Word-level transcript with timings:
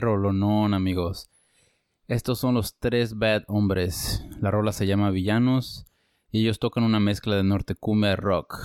rolonón, 0.00 0.72
amigos. 0.72 1.28
Estos 2.06 2.38
son 2.38 2.54
los 2.54 2.78
tres 2.78 3.18
Bad 3.18 3.42
Hombres. 3.48 4.24
La 4.40 4.50
rola 4.50 4.72
se 4.72 4.86
llama 4.86 5.10
Villanos 5.10 5.84
y 6.30 6.40
ellos 6.40 6.58
tocan 6.58 6.84
una 6.84 7.00
mezcla 7.00 7.36
de 7.36 7.44
norte 7.44 7.74
cumbia 7.74 8.16
rock. 8.16 8.56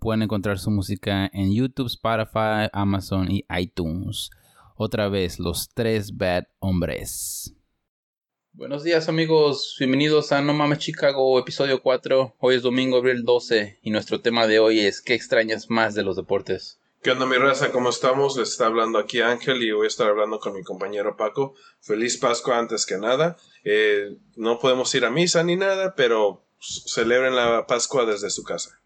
Pueden 0.00 0.22
encontrar 0.22 0.58
su 0.58 0.70
música 0.70 1.28
en 1.34 1.54
YouTube, 1.54 1.88
Spotify, 1.88 2.70
Amazon 2.72 3.30
y 3.30 3.44
iTunes. 3.54 4.30
Otra 4.76 5.10
vez, 5.10 5.38
los 5.38 5.68
tres 5.74 6.16
Bad 6.16 6.44
Hombres. 6.58 7.54
Buenos 8.54 8.82
días 8.82 9.10
amigos, 9.10 9.76
bienvenidos 9.78 10.32
a 10.32 10.40
No 10.40 10.54
Mames 10.54 10.78
Chicago, 10.78 11.38
episodio 11.38 11.82
4. 11.82 12.36
Hoy 12.38 12.54
es 12.54 12.62
domingo, 12.62 12.96
abril 12.96 13.24
12 13.24 13.80
y 13.82 13.90
nuestro 13.90 14.22
tema 14.22 14.46
de 14.46 14.58
hoy 14.58 14.80
es 14.80 15.02
¿qué 15.02 15.12
extrañas 15.12 15.68
más 15.68 15.94
de 15.94 16.02
los 16.02 16.16
deportes? 16.16 16.80
¿Qué 17.02 17.12
onda 17.12 17.26
mi 17.26 17.36
raza? 17.36 17.70
¿Cómo 17.70 17.90
estamos? 17.90 18.36
Les 18.36 18.50
está 18.50 18.66
hablando 18.66 18.98
aquí 18.98 19.20
Ángel 19.20 19.62
y 19.62 19.70
voy 19.70 19.84
a 19.84 19.88
estar 19.88 20.08
hablando 20.08 20.40
con 20.40 20.54
mi 20.54 20.64
compañero 20.64 21.16
Paco. 21.16 21.54
Feliz 21.80 22.16
Pascua 22.16 22.58
antes 22.58 22.84
que 22.84 22.98
nada. 22.98 23.36
Eh, 23.62 24.16
no 24.34 24.58
podemos 24.58 24.92
ir 24.94 25.04
a 25.04 25.10
misa 25.10 25.44
ni 25.44 25.54
nada, 25.54 25.94
pero 25.94 26.44
celebren 26.58 27.36
la 27.36 27.66
Pascua 27.66 28.04
desde 28.06 28.30
su 28.30 28.42
casa. 28.42 28.80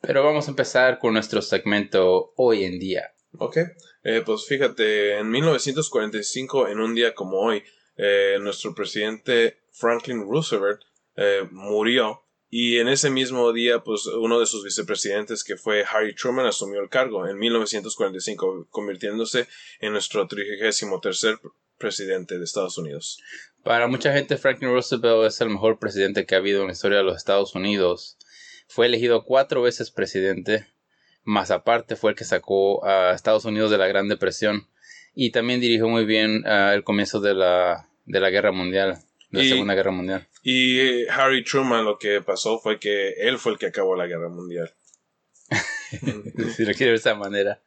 Pero 0.00 0.24
vamos 0.24 0.48
a 0.48 0.50
empezar 0.50 0.98
con 0.98 1.12
nuestro 1.12 1.42
segmento 1.42 2.32
hoy 2.36 2.64
en 2.64 2.80
día. 2.80 3.14
Ok, 3.38 3.58
eh, 4.02 4.22
pues 4.26 4.46
fíjate, 4.46 5.18
en 5.18 5.30
1945, 5.30 6.68
en 6.68 6.80
un 6.80 6.94
día 6.94 7.14
como 7.14 7.38
hoy, 7.38 7.62
eh, 7.96 8.36
nuestro 8.40 8.74
presidente 8.74 9.58
Franklin 9.70 10.22
Roosevelt 10.28 10.80
murió 11.52 12.23
y 12.56 12.78
en 12.78 12.86
ese 12.86 13.10
mismo 13.10 13.52
día, 13.52 13.80
pues 13.80 14.06
uno 14.06 14.38
de 14.38 14.46
sus 14.46 14.62
vicepresidentes, 14.62 15.42
que 15.42 15.56
fue 15.56 15.84
Harry 15.90 16.14
Truman, 16.14 16.46
asumió 16.46 16.80
el 16.80 16.88
cargo 16.88 17.26
en 17.26 17.36
1945, 17.36 18.68
convirtiéndose 18.70 19.48
en 19.80 19.90
nuestro 19.90 20.28
33 20.28 20.86
presidente 21.78 22.38
de 22.38 22.44
Estados 22.44 22.78
Unidos. 22.78 23.18
Para 23.64 23.88
mucha 23.88 24.12
gente, 24.12 24.36
Franklin 24.36 24.70
Roosevelt 24.70 25.26
es 25.26 25.40
el 25.40 25.50
mejor 25.50 25.80
presidente 25.80 26.26
que 26.26 26.36
ha 26.36 26.38
habido 26.38 26.60
en 26.60 26.68
la 26.68 26.74
historia 26.74 26.98
de 26.98 27.02
los 27.02 27.16
Estados 27.16 27.56
Unidos. 27.56 28.18
Fue 28.68 28.86
elegido 28.86 29.24
cuatro 29.24 29.60
veces 29.60 29.90
presidente, 29.90 30.68
más 31.24 31.50
aparte 31.50 31.96
fue 31.96 32.12
el 32.12 32.16
que 32.16 32.22
sacó 32.22 32.86
a 32.86 33.14
Estados 33.14 33.44
Unidos 33.46 33.72
de 33.72 33.78
la 33.78 33.88
Gran 33.88 34.06
Depresión 34.08 34.68
y 35.12 35.32
también 35.32 35.60
dirigió 35.60 35.88
muy 35.88 36.04
bien 36.04 36.46
ah, 36.46 36.72
el 36.72 36.84
comienzo 36.84 37.18
de 37.18 37.34
la, 37.34 37.88
de 38.04 38.20
la 38.20 38.30
Guerra 38.30 38.52
Mundial 38.52 39.02
la 39.42 39.48
Segunda 39.48 39.74
Guerra 39.74 39.90
Mundial. 39.90 40.28
Y 40.42 40.78
eh, 40.80 41.06
Harry 41.10 41.44
Truman 41.44 41.84
lo 41.84 41.98
que 41.98 42.20
pasó 42.20 42.58
fue 42.58 42.78
que 42.78 43.14
él 43.20 43.38
fue 43.38 43.52
el 43.52 43.58
que 43.58 43.66
acabó 43.66 43.96
la 43.96 44.06
Guerra 44.06 44.28
Mundial. 44.28 44.74
si 46.56 46.64
lo 46.64 46.72
quiere 46.74 46.92
de 46.92 46.96
esa 46.96 47.14
manera. 47.14 47.62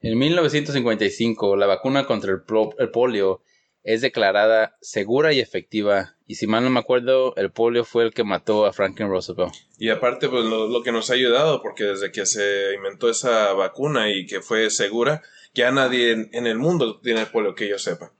En 0.00 0.18
1955, 0.18 1.54
la 1.54 1.66
vacuna 1.66 2.06
contra 2.06 2.32
el, 2.32 2.90
polio 2.90 3.42
es 3.84 4.00
declarada 4.00 4.76
segura 4.80 5.32
y 5.32 5.38
efectiva. 5.38 6.16
Y 6.26 6.34
si 6.34 6.48
mal 6.48 6.64
no 6.64 6.70
me 6.70 6.80
acuerdo, 6.80 7.36
el 7.36 7.52
polio 7.52 7.84
fue 7.84 8.02
el 8.04 8.12
que 8.12 8.24
mató 8.24 8.66
a 8.66 8.72
Franklin 8.72 9.08
Roosevelt. 9.08 9.54
Y 9.78 9.90
aparte, 9.90 10.28
pues 10.28 10.44
lo, 10.44 10.82
que 10.82 10.90
nos 10.90 11.10
ha 11.10 11.14
ayudado, 11.14 11.62
porque 11.62 11.84
desde 11.84 12.10
que 12.10 12.26
se 12.26 12.74
inventó 12.74 13.08
esa 13.08 13.52
vacuna 13.52 14.10
y 14.10 14.26
que 14.26 14.40
fue 14.40 14.70
segura, 14.70 15.22
ya 15.54 15.70
nadie 15.70 16.10
en, 16.10 16.30
en 16.32 16.48
el 16.48 16.58
mundo 16.58 16.98
tiene 17.00 17.26
polio 17.26 17.54
que 17.54 17.68
yo 17.68 17.78
sepa. 17.78 18.12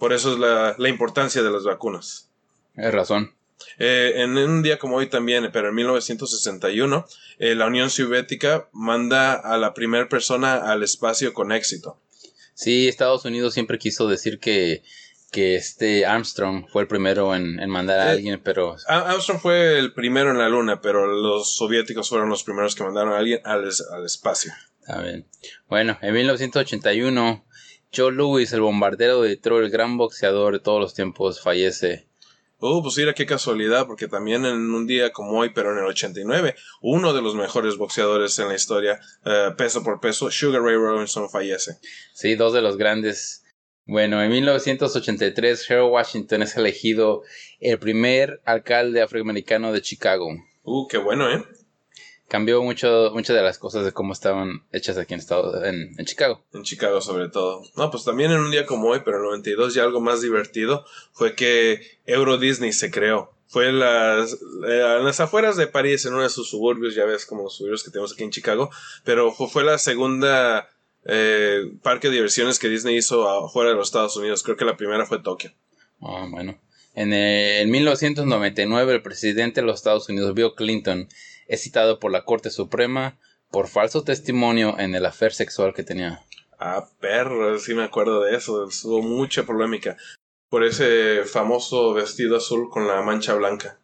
Por 0.00 0.14
eso 0.14 0.32
es 0.32 0.38
la, 0.38 0.74
la 0.78 0.88
importancia 0.88 1.42
de 1.42 1.50
las 1.50 1.62
vacunas. 1.62 2.30
Es 2.74 2.92
razón. 2.92 3.34
Eh, 3.78 4.14
en 4.16 4.36
un 4.38 4.62
día 4.62 4.78
como 4.78 4.96
hoy 4.96 5.08
también, 5.08 5.50
pero 5.52 5.68
en 5.68 5.74
1961, 5.74 7.06
eh, 7.38 7.54
la 7.54 7.66
Unión 7.66 7.90
Soviética 7.90 8.68
manda 8.72 9.34
a 9.34 9.58
la 9.58 9.74
primera 9.74 10.08
persona 10.08 10.54
al 10.54 10.82
espacio 10.82 11.34
con 11.34 11.52
éxito. 11.52 12.00
Sí, 12.54 12.88
Estados 12.88 13.26
Unidos 13.26 13.52
siempre 13.52 13.78
quiso 13.78 14.08
decir 14.08 14.38
que, 14.38 14.82
que 15.30 15.56
este 15.56 16.06
Armstrong 16.06 16.66
fue 16.70 16.82
el 16.82 16.88
primero 16.88 17.34
en, 17.34 17.56
mandar 17.68 18.00
a 18.00 18.08
eh, 18.08 18.10
alguien, 18.12 18.40
pero... 18.42 18.76
Armstrong 18.86 19.40
fue 19.40 19.78
el 19.78 19.92
primero 19.92 20.30
en 20.30 20.38
la 20.38 20.48
luna, 20.48 20.80
pero 20.80 21.06
los 21.06 21.56
soviéticos 21.56 22.08
fueron 22.08 22.30
los 22.30 22.42
primeros 22.42 22.74
que 22.74 22.84
mandaron 22.84 23.12
a 23.12 23.18
alguien 23.18 23.40
al, 23.44 23.70
al 23.92 24.06
espacio. 24.06 24.52
Está 24.80 25.02
bien. 25.02 25.26
Bueno, 25.68 25.98
en 26.00 26.14
1981 26.14 27.44
Joe 27.94 28.12
Louis, 28.12 28.52
el 28.52 28.60
bombardero 28.60 29.22
de 29.22 29.30
Detroit, 29.30 29.64
el 29.64 29.70
gran 29.70 29.96
boxeador 29.96 30.52
de 30.52 30.60
todos 30.60 30.80
los 30.80 30.94
tiempos, 30.94 31.40
fallece. 31.40 32.06
Oh, 32.62 32.82
pues 32.82 32.98
mira 32.98 33.14
qué 33.14 33.24
casualidad, 33.24 33.86
porque 33.86 34.06
también 34.06 34.44
en 34.44 34.72
un 34.74 34.86
día 34.86 35.12
como 35.12 35.38
hoy, 35.38 35.50
pero 35.54 35.72
en 35.72 35.78
el 35.78 35.86
89, 35.86 36.54
uno 36.82 37.14
de 37.14 37.22
los 37.22 37.34
mejores 37.34 37.78
boxeadores 37.78 38.38
en 38.38 38.48
la 38.48 38.54
historia, 38.54 39.00
eh, 39.24 39.48
peso 39.56 39.82
por 39.82 39.98
peso, 39.98 40.30
Sugar 40.30 40.62
Ray 40.62 40.76
Robinson 40.76 41.30
fallece. 41.30 41.78
Sí, 42.12 42.34
dos 42.34 42.52
de 42.52 42.60
los 42.60 42.76
grandes. 42.76 43.44
Bueno, 43.86 44.22
en 44.22 44.30
1983, 44.30 45.70
Harold 45.70 45.92
Washington 45.92 46.42
es 46.42 46.54
elegido 46.56 47.22
el 47.60 47.78
primer 47.78 48.42
alcalde 48.44 49.00
afroamericano 49.00 49.72
de 49.72 49.80
Chicago. 49.80 50.28
Uh, 50.62 50.86
qué 50.86 50.98
bueno, 50.98 51.30
¿eh? 51.30 51.42
Cambió 52.30 52.62
mucho 52.62 53.10
muchas 53.12 53.34
de 53.34 53.42
las 53.42 53.58
cosas 53.58 53.84
de 53.84 53.92
cómo 53.92 54.12
estaban 54.12 54.62
hechas 54.70 54.96
aquí 54.96 55.14
en, 55.14 55.20
Estado, 55.20 55.64
en, 55.64 55.96
Chicago. 56.04 56.44
En 56.54 56.62
Chicago 56.62 57.00
sobre 57.00 57.28
todo. 57.28 57.62
No, 57.74 57.90
pues 57.90 58.04
también 58.04 58.30
en 58.30 58.38
un 58.38 58.52
día 58.52 58.66
como 58.66 58.88
hoy, 58.88 59.00
pero 59.04 59.16
en 59.16 59.24
el 59.24 59.30
92 59.30 59.74
ya 59.74 59.82
algo 59.82 60.00
más 60.00 60.22
divertido 60.22 60.86
fue 61.12 61.34
que 61.34 61.98
Euro 62.06 62.38
Disney 62.38 62.72
se 62.72 62.92
creó. 62.92 63.32
Fue 63.48 63.68
en 63.68 63.80
las, 63.80 64.34
eh, 64.34 64.96
en 64.98 65.04
las 65.04 65.18
afueras 65.18 65.56
de 65.56 65.66
París, 65.66 66.06
en 66.06 66.14
uno 66.14 66.22
de 66.22 66.28
sus 66.28 66.48
suburbios, 66.48 66.94
ya 66.94 67.04
ves 67.04 67.26
como 67.26 67.42
los 67.42 67.56
suburbios 67.56 67.82
que 67.82 67.90
tenemos 67.90 68.12
aquí 68.12 68.22
en 68.22 68.30
Chicago, 68.30 68.70
pero 69.02 69.32
fue, 69.32 69.64
la 69.64 69.76
segunda 69.78 70.68
eh, 71.04 71.64
parque 71.82 72.10
de 72.10 72.14
diversiones 72.14 72.60
que 72.60 72.68
Disney 72.68 72.96
hizo 72.96 73.28
afuera 73.28 73.70
de 73.70 73.76
los 73.76 73.88
Estados 73.88 74.16
Unidos. 74.16 74.44
Creo 74.44 74.56
que 74.56 74.64
la 74.64 74.76
primera 74.76 75.04
fue 75.04 75.20
Tokio. 75.20 75.50
Ah, 76.00 76.28
bueno. 76.30 76.60
En, 76.94 77.12
el, 77.12 77.62
en 77.62 77.70
1999 77.72 78.94
el 78.94 79.02
presidente 79.02 79.62
de 79.62 79.66
los 79.66 79.80
Estados 79.80 80.08
Unidos, 80.08 80.32
Bill 80.32 80.52
Clinton, 80.56 81.08
es 81.50 81.62
citado 81.62 81.98
por 81.98 82.12
la 82.12 82.24
Corte 82.24 82.48
Suprema 82.48 83.18
por 83.50 83.66
falso 83.66 84.04
testimonio 84.04 84.78
en 84.78 84.94
el 84.94 85.04
afer 85.04 85.32
sexual 85.32 85.74
que 85.74 85.82
tenía. 85.82 86.22
Ah, 86.60 86.88
perro, 87.00 87.58
sí 87.58 87.74
me 87.74 87.82
acuerdo 87.82 88.22
de 88.22 88.36
eso. 88.36 88.68
Hubo 88.84 89.02
mucha 89.02 89.42
polémica 89.42 89.96
por 90.48 90.62
ese 90.62 91.24
famoso 91.24 91.92
vestido 91.92 92.36
azul 92.36 92.70
con 92.70 92.86
la 92.86 93.02
mancha 93.02 93.34
blanca. 93.34 93.80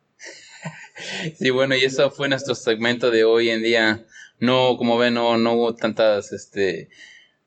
sí, 1.38 1.50
bueno, 1.50 1.74
y 1.74 1.84
eso 1.84 2.08
fue 2.12 2.28
nuestro 2.28 2.54
segmento 2.54 3.10
de 3.10 3.24
hoy 3.24 3.50
en 3.50 3.64
día. 3.64 4.06
No, 4.38 4.76
como 4.76 4.96
ven, 4.96 5.14
no, 5.14 5.36
no 5.36 5.54
hubo 5.54 5.74
tantas, 5.74 6.32
este... 6.32 6.88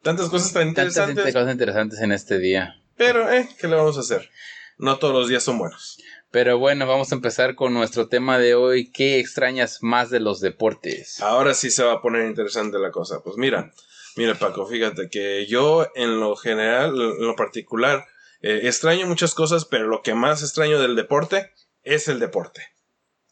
Tantas 0.02 0.28
cosas 0.28 0.52
tan 0.52 0.68
interesantes. 0.68 1.16
Tantas 1.16 1.34
cosas 1.34 1.52
interesantes 1.54 2.00
en 2.02 2.12
este 2.12 2.40
día. 2.40 2.82
Pero, 2.98 3.32
eh, 3.32 3.48
¿qué 3.58 3.70
le 3.70 3.76
vamos 3.78 3.96
a 3.96 4.02
hacer? 4.02 4.30
No 4.78 4.98
todos 4.98 5.14
los 5.14 5.30
días 5.30 5.44
son 5.44 5.60
buenos. 5.60 5.98
Pero 6.32 6.60
bueno, 6.60 6.86
vamos 6.86 7.12
a 7.12 7.16
empezar 7.16 7.56
con 7.56 7.74
nuestro 7.74 8.08
tema 8.08 8.38
de 8.38 8.54
hoy. 8.54 8.92
¿Qué 8.92 9.20
extrañas 9.20 9.80
más 9.82 10.12
de 10.12 10.20
los 10.20 10.40
deportes? 10.42 11.20
Ahora 11.22 11.56
sí 11.56 11.72
se 11.72 11.84
va 11.84 11.94
a 11.94 12.02
poner 12.02 12.28
interesante 12.28 12.78
la 12.78 12.92
cosa. 12.92 13.22
Pues 13.24 13.38
mira, 13.38 13.74
mira 14.16 14.36
Paco, 14.36 14.68
fíjate 14.68 15.10
que 15.10 15.48
yo 15.48 15.88
en 15.96 16.20
lo 16.20 16.36
general, 16.36 16.90
en 16.90 17.26
lo 17.26 17.36
particular, 17.36 18.06
eh, 18.42 18.62
extraño 18.64 19.08
muchas 19.08 19.34
cosas, 19.34 19.66
pero 19.66 19.88
lo 19.88 20.04
que 20.04 20.14
más 20.14 20.44
extraño 20.44 20.80
del 20.80 20.96
deporte 20.96 21.52
es 21.84 22.08
el 22.08 22.20
deporte. 22.20 22.62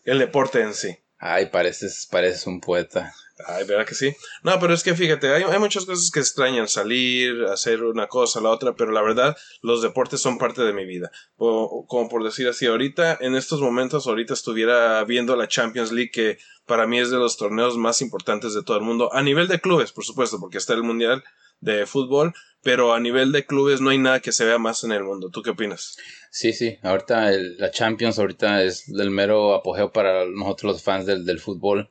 El 0.03 0.17
deporte 0.17 0.61
en 0.61 0.73
sí. 0.73 0.97
Ay, 1.19 1.47
pareces, 1.47 2.07
pareces 2.11 2.45
un 2.45 2.61
poeta. 2.61 3.13
Ay, 3.45 3.65
¿verdad 3.65 3.85
que 3.85 3.93
sí? 3.95 4.15
No, 4.43 4.59
pero 4.59 4.73
es 4.73 4.83
que 4.83 4.95
fíjate, 4.95 5.31
hay, 5.31 5.43
hay, 5.43 5.59
muchas 5.59 5.85
cosas 5.85 6.09
que 6.11 6.19
extrañan, 6.19 6.67
salir, 6.67 7.43
hacer 7.45 7.83
una 7.83 8.07
cosa, 8.07 8.41
la 8.41 8.49
otra, 8.49 8.75
pero 8.75 8.91
la 8.91 9.01
verdad, 9.01 9.37
los 9.61 9.81
deportes 9.81 10.21
son 10.21 10.39
parte 10.39 10.63
de 10.63 10.73
mi 10.73 10.85
vida. 10.85 11.11
como 11.37 12.09
por 12.09 12.23
decir 12.23 12.47
así, 12.47 12.65
ahorita, 12.65 13.17
en 13.21 13.35
estos 13.35 13.61
momentos, 13.61 14.07
ahorita 14.07 14.33
estuviera 14.33 15.03
viendo 15.03 15.35
la 15.35 15.47
Champions 15.47 15.91
League, 15.91 16.11
que 16.11 16.39
para 16.65 16.87
mí 16.87 16.99
es 16.99 17.11
de 17.11 17.17
los 17.17 17.37
torneos 17.37 17.77
más 17.77 18.01
importantes 18.01 18.53
de 18.53 18.63
todo 18.63 18.77
el 18.77 18.83
mundo, 18.83 19.13
a 19.13 19.21
nivel 19.21 19.47
de 19.47 19.61
clubes, 19.61 19.91
por 19.91 20.03
supuesto, 20.03 20.39
porque 20.39 20.57
está 20.57 20.73
el 20.73 20.83
Mundial 20.83 21.23
de 21.59 21.85
Fútbol, 21.85 22.33
pero 22.63 22.93
a 22.93 22.99
nivel 22.99 23.31
de 23.31 23.45
clubes 23.45 23.81
no 23.81 23.89
hay 23.89 23.97
nada 23.97 24.19
que 24.19 24.31
se 24.31 24.45
vea 24.45 24.57
más 24.57 24.83
en 24.83 24.91
el 24.91 25.03
mundo. 25.03 25.29
¿Tú 25.29 25.41
qué 25.41 25.51
opinas? 25.51 25.97
Sí, 26.31 26.53
sí, 26.53 26.77
ahorita 26.83 27.31
la 27.31 27.71
Champions 27.71 28.19
ahorita 28.19 28.63
es 28.63 28.89
el 28.89 29.09
mero 29.09 29.55
apogeo 29.55 29.91
para 29.91 30.25
nosotros 30.25 30.73
los 30.73 30.83
fans 30.83 31.05
del, 31.05 31.25
del 31.25 31.39
fútbol 31.39 31.89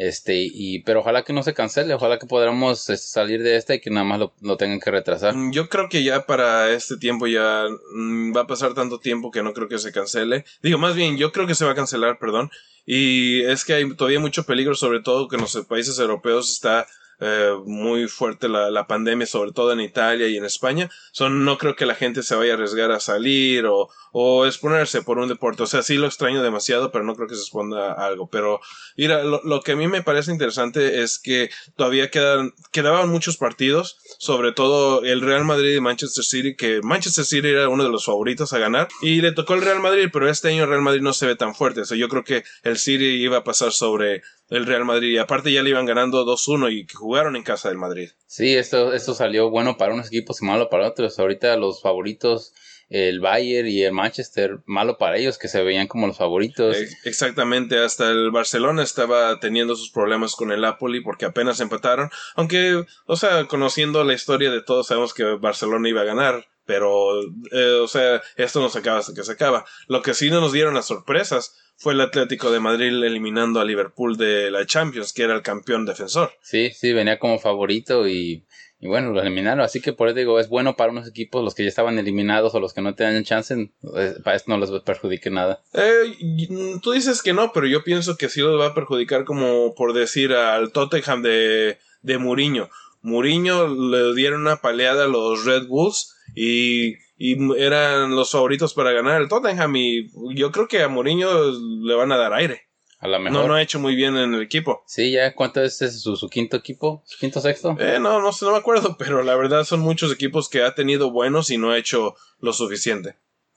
este, 0.00 0.34
y, 0.34 0.82
pero 0.84 1.00
ojalá 1.00 1.24
que 1.24 1.34
no 1.34 1.42
se 1.42 1.52
cancele, 1.52 1.92
ojalá 1.92 2.18
que 2.18 2.26
podamos 2.26 2.88
este, 2.88 2.96
salir 2.96 3.42
de 3.42 3.56
este 3.56 3.74
y 3.74 3.80
que 3.82 3.90
nada 3.90 4.04
más 4.04 4.18
lo, 4.40 4.56
tengan 4.56 4.80
que 4.80 4.90
retrasar. 4.90 5.36
Mm, 5.36 5.52
yo 5.52 5.68
creo 5.68 5.90
que 5.90 6.02
ya 6.02 6.24
para 6.24 6.70
este 6.70 6.96
tiempo 6.96 7.26
ya 7.26 7.66
mm, 7.92 8.34
va 8.34 8.40
a 8.40 8.46
pasar 8.46 8.72
tanto 8.72 8.98
tiempo 8.98 9.30
que 9.30 9.42
no 9.42 9.52
creo 9.52 9.68
que 9.68 9.78
se 9.78 9.92
cancele. 9.92 10.46
Digo, 10.62 10.78
más 10.78 10.94
bien, 10.94 11.18
yo 11.18 11.32
creo 11.32 11.46
que 11.46 11.54
se 11.54 11.66
va 11.66 11.72
a 11.72 11.74
cancelar, 11.74 12.18
perdón. 12.18 12.50
Y 12.86 13.42
es 13.42 13.66
que 13.66 13.74
hay 13.74 13.94
todavía 13.94 14.20
mucho 14.20 14.44
peligro, 14.44 14.74
sobre 14.74 15.02
todo 15.02 15.28
que 15.28 15.36
en 15.36 15.42
los 15.42 15.54
países 15.68 15.98
europeos 15.98 16.50
está 16.50 16.86
eh, 17.20 17.52
muy 17.66 18.08
fuerte 18.08 18.48
la, 18.48 18.70
la, 18.70 18.86
pandemia, 18.86 19.26
sobre 19.26 19.52
todo 19.52 19.72
en 19.72 19.80
Italia 19.80 20.26
y 20.28 20.36
en 20.36 20.44
España. 20.44 20.90
No 21.30 21.58
creo 21.58 21.76
que 21.76 21.86
la 21.86 21.94
gente 21.94 22.22
se 22.22 22.34
vaya 22.34 22.52
a 22.52 22.54
arriesgar 22.54 22.90
a 22.92 23.00
salir 23.00 23.66
o, 23.66 23.88
o 24.12 24.46
exponerse 24.46 25.02
por 25.02 25.18
un 25.18 25.28
deporte. 25.28 25.62
O 25.62 25.66
sea, 25.66 25.82
sí 25.82 25.96
lo 25.96 26.06
extraño 26.06 26.42
demasiado, 26.42 26.90
pero 26.90 27.04
no 27.04 27.14
creo 27.14 27.28
que 27.28 27.34
se 27.34 27.42
exponga 27.42 27.92
a 27.92 28.06
algo. 28.06 28.28
Pero, 28.28 28.60
mira, 28.96 29.22
lo, 29.22 29.42
lo 29.44 29.60
que 29.60 29.72
a 29.72 29.76
mí 29.76 29.86
me 29.86 30.02
parece 30.02 30.32
interesante 30.32 31.02
es 31.02 31.18
que 31.18 31.50
todavía 31.76 32.10
quedan, 32.10 32.54
quedaban 32.72 33.08
muchos 33.10 33.36
partidos, 33.36 33.98
sobre 34.18 34.52
todo 34.52 35.02
el 35.02 35.20
Real 35.20 35.44
Madrid 35.44 35.76
y 35.76 35.80
Manchester 35.80 36.24
City, 36.24 36.56
que 36.56 36.80
Manchester 36.82 37.24
City 37.24 37.48
era 37.48 37.68
uno 37.68 37.84
de 37.84 37.90
los 37.90 38.06
favoritos 38.06 38.52
a 38.52 38.58
ganar, 38.58 38.88
y 39.02 39.20
le 39.20 39.32
tocó 39.32 39.54
el 39.54 39.62
Real 39.62 39.80
Madrid, 39.80 40.08
pero 40.12 40.28
este 40.28 40.48
año 40.48 40.64
el 40.64 40.70
Real 40.70 40.82
Madrid 40.82 41.02
no 41.02 41.12
se 41.12 41.26
ve 41.26 41.36
tan 41.36 41.54
fuerte. 41.54 41.82
O 41.82 41.84
sea, 41.84 41.98
yo 41.98 42.08
creo 42.08 42.24
que 42.24 42.44
el 42.62 42.78
City 42.78 43.22
iba 43.22 43.38
a 43.38 43.44
pasar 43.44 43.72
sobre 43.72 44.22
el 44.50 44.66
Real 44.66 44.84
Madrid. 44.84 45.10
Y 45.10 45.18
aparte 45.18 45.52
ya 45.52 45.62
le 45.62 45.70
iban 45.70 45.86
ganando 45.86 46.26
2-1 46.26 46.72
y 46.72 46.86
que 46.86 46.96
jugaron 46.96 47.36
en 47.36 47.42
casa 47.42 47.68
del 47.68 47.78
Madrid. 47.78 48.10
Sí, 48.26 48.56
esto, 48.56 48.92
esto 48.92 49.14
salió 49.14 49.50
bueno 49.50 49.76
para 49.76 49.94
unos 49.94 50.08
equipos 50.08 50.42
y 50.42 50.44
malo 50.44 50.68
para 50.68 50.88
otros. 50.88 51.18
Ahorita 51.18 51.56
los 51.56 51.80
favoritos, 51.80 52.52
el 52.90 53.20
Bayern 53.20 53.68
y 53.68 53.82
el 53.82 53.92
Manchester, 53.92 54.58
malo 54.66 54.98
para 54.98 55.16
ellos, 55.16 55.38
que 55.38 55.48
se 55.48 55.62
veían 55.62 55.86
como 55.86 56.08
los 56.08 56.18
favoritos. 56.18 56.76
Exactamente, 57.04 57.78
hasta 57.78 58.10
el 58.10 58.32
Barcelona 58.32 58.82
estaba 58.82 59.38
teniendo 59.38 59.76
sus 59.76 59.90
problemas 59.90 60.34
con 60.34 60.50
el 60.50 60.60
Napoli 60.60 61.00
porque 61.00 61.24
apenas 61.24 61.60
empataron. 61.60 62.10
Aunque, 62.34 62.84
o 63.06 63.16
sea, 63.16 63.46
conociendo 63.46 64.02
la 64.04 64.14
historia 64.14 64.50
de 64.50 64.62
todos, 64.62 64.88
sabemos 64.88 65.14
que 65.14 65.24
Barcelona 65.24 65.88
iba 65.88 66.00
a 66.02 66.04
ganar. 66.04 66.46
Pero, 66.70 67.20
eh, 67.50 67.80
o 67.82 67.88
sea, 67.88 68.22
esto 68.36 68.60
no 68.60 68.68
se 68.68 68.78
acaba 68.78 69.00
hasta 69.00 69.12
que 69.12 69.24
se 69.24 69.32
acaba. 69.32 69.64
Lo 69.88 70.02
que 70.02 70.14
sí 70.14 70.30
no 70.30 70.40
nos 70.40 70.52
dieron 70.52 70.74
las 70.74 70.86
sorpresas 70.86 71.56
fue 71.76 71.94
el 71.94 72.00
Atlético 72.00 72.52
de 72.52 72.60
Madrid 72.60 72.94
eliminando 72.94 73.58
a 73.58 73.64
Liverpool 73.64 74.16
de 74.16 74.52
la 74.52 74.64
Champions, 74.66 75.12
que 75.12 75.24
era 75.24 75.34
el 75.34 75.42
campeón 75.42 75.84
defensor. 75.84 76.30
Sí, 76.42 76.70
sí, 76.70 76.92
venía 76.92 77.18
como 77.18 77.40
favorito 77.40 78.06
y, 78.06 78.44
y 78.78 78.86
bueno, 78.86 79.10
lo 79.10 79.20
eliminaron. 79.20 79.64
Así 79.64 79.80
que 79.80 79.92
por 79.92 80.06
eso 80.06 80.18
digo, 80.18 80.38
es 80.38 80.48
bueno 80.48 80.76
para 80.76 80.92
unos 80.92 81.08
equipos, 81.08 81.42
los 81.42 81.56
que 81.56 81.64
ya 81.64 81.70
estaban 81.70 81.98
eliminados 81.98 82.54
o 82.54 82.60
los 82.60 82.72
que 82.72 82.82
no 82.82 82.94
tenían 82.94 83.24
chance, 83.24 83.72
eh, 83.96 84.14
para 84.22 84.36
esto 84.36 84.52
no 84.52 84.58
les 84.58 84.70
perjudique 84.82 85.28
nada. 85.28 85.60
Eh, 85.72 86.78
tú 86.80 86.92
dices 86.92 87.20
que 87.20 87.32
no, 87.32 87.50
pero 87.52 87.66
yo 87.66 87.82
pienso 87.82 88.16
que 88.16 88.28
sí 88.28 88.42
los 88.42 88.60
va 88.60 88.66
a 88.66 88.74
perjudicar 88.74 89.24
como 89.24 89.74
por 89.74 89.92
decir 89.92 90.34
al 90.34 90.70
Tottenham 90.70 91.22
de, 91.22 91.78
de 92.02 92.18
Mourinho. 92.18 92.70
Mourinho 93.02 93.66
le 93.66 94.14
dieron 94.14 94.42
una 94.42 94.60
paleada 94.60 95.06
a 95.06 95.08
los 95.08 95.44
Red 95.44 95.66
Bulls 95.66 96.14
y 96.34 96.94
y 97.22 97.36
eran 97.60 98.16
los 98.16 98.30
favoritos 98.30 98.72
para 98.72 98.92
ganar 98.92 99.20
el 99.20 99.28
Tottenham 99.28 99.76
y 99.76 100.10
yo 100.34 100.50
creo 100.50 100.66
que 100.66 100.82
a 100.82 100.88
Mourinho 100.88 101.52
le 101.82 101.94
van 101.94 102.10
a 102.12 102.16
dar 102.16 102.32
aire. 102.32 102.62
A 102.98 103.08
la 103.08 103.18
mejor. 103.18 103.42
No, 103.42 103.46
no 103.46 103.54
ha 103.54 103.62
hecho 103.62 103.78
muy 103.78 103.94
bien 103.94 104.16
en 104.16 104.32
el 104.32 104.40
equipo. 104.40 104.82
Sí, 104.86 105.10
ya, 105.10 105.34
¿cuánto 105.34 105.62
es 105.62 105.76
su, 105.76 106.16
su 106.16 106.28
quinto 106.30 106.56
equipo? 106.56 107.02
¿Su 107.04 107.18
quinto 107.18 107.42
sexto? 107.42 107.76
Eh, 107.78 107.98
no, 108.00 108.22
no 108.22 108.32
sé, 108.32 108.46
no 108.46 108.52
me 108.52 108.56
acuerdo, 108.56 108.96
pero 108.98 109.22
la 109.22 109.36
verdad 109.36 109.64
son 109.64 109.80
muchos 109.80 110.10
equipos 110.10 110.48
que 110.48 110.62
ha 110.62 110.74
tenido 110.74 111.10
buenos 111.10 111.50
y 111.50 111.58
no 111.58 111.72
ha 111.72 111.78
hecho 111.78 112.14
lo 112.38 112.54
suficiente. 112.54 113.16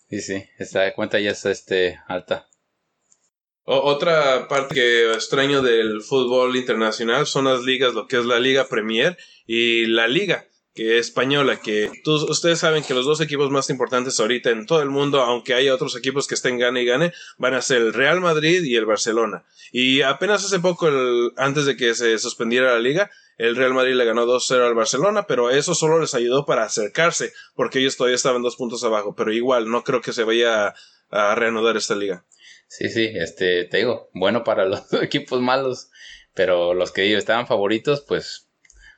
Sí, 0.10 0.20
sí, 0.20 0.44
esta 0.60 0.94
cuenta 0.94 1.22
ya 1.22 1.31
es 1.31 1.46
este, 1.46 1.98
alta. 2.10 2.50
otra 3.64 4.50
parte 4.50 4.75
que 4.75 5.14
extraño 5.14 5.62
del 5.62 6.02
fútbol 6.02 6.58
internacional 6.58 7.28
son 7.28 7.46
las 7.46 7.64
ligas, 7.64 7.94
lo 7.94 8.08
que 8.08 8.18
es 8.18 8.25
la 8.25 8.42
Liga 8.42 8.68
Premier 8.68 9.18
y 9.48 9.86
la 9.86 10.10
Liga 10.10 10.48
que 10.74 10.98
es 10.98 11.08
española, 11.08 11.60
que 11.62 11.92
ustedes 12.06 12.60
saben 12.60 12.84
que 12.84 12.96
los 12.96 13.06
dos 13.06 13.22
equipos 13.22 13.52
más 13.52 13.70
importantes 13.70 14.20
ahorita 14.20 14.50
en 14.50 14.66
todo 14.66 14.81
el 14.81 14.90
mundo, 14.90 15.22
aunque 15.22 15.54
haya 15.54 15.74
otros 15.74 15.96
equipos 15.96 16.28
que 16.28 16.34
estén 16.34 16.58
gane 16.58 16.81
y 16.81 16.86
gane, 16.86 17.14
van 17.38 17.54
a 17.54 17.62
ser 17.62 17.81
el 17.81 17.94
Real 17.94 18.22
Madrid 18.22 18.64
y 18.64 18.75
el 18.75 18.86
Barcelona. 18.86 19.46
Y 19.72 20.02
apenas 20.02 20.44
hace 20.44 20.60
poco, 20.60 20.90
antes 21.38 21.66
de 21.66 21.78
que 21.78 21.94
se 21.94 22.18
suspendiera 22.18 22.74
la 22.74 22.80
liga, 22.80 23.12
el 23.38 23.56
Real 23.56 23.74
Madrid 23.74 23.94
le 23.94 24.06
ganó 24.06 24.25
2-0 24.25 24.66
al 24.66 24.74
Barcelona, 24.74 25.25
pero 25.28 25.52
eso 25.52 25.75
solo 25.75 26.00
les 26.00 26.16
ayudó 26.16 26.46
para 26.46 26.64
acercarse, 26.64 27.34
porque 27.56 27.80
ellos 27.80 27.96
todavía 27.96 28.16
estaban 28.16 28.42
dos 28.42 28.56
puntos 28.56 28.84
abajo, 28.84 29.16
pero 29.16 29.31
igual 29.31 29.70
no 29.70 29.84
creo 29.84 30.02
que 30.02 30.14
se 30.14 30.24
vaya 30.24 30.68
a, 30.68 30.75
a 31.10 31.36
reanudar 31.36 31.78
esta 31.78 31.96
liga. 31.96 32.25
Sí, 32.68 32.90
sí, 32.90 33.12
este, 33.14 33.66
te 33.66 33.78
digo, 33.78 34.10
bueno 34.14 34.44
para 34.44 34.66
los 34.66 34.92
equipos 35.04 35.40
malos, 35.40 35.90
pero 36.34 36.74
los 36.74 36.92
que 36.92 37.16
estaban 37.16 37.46
favoritos, 37.46 38.02
pues 38.02 38.48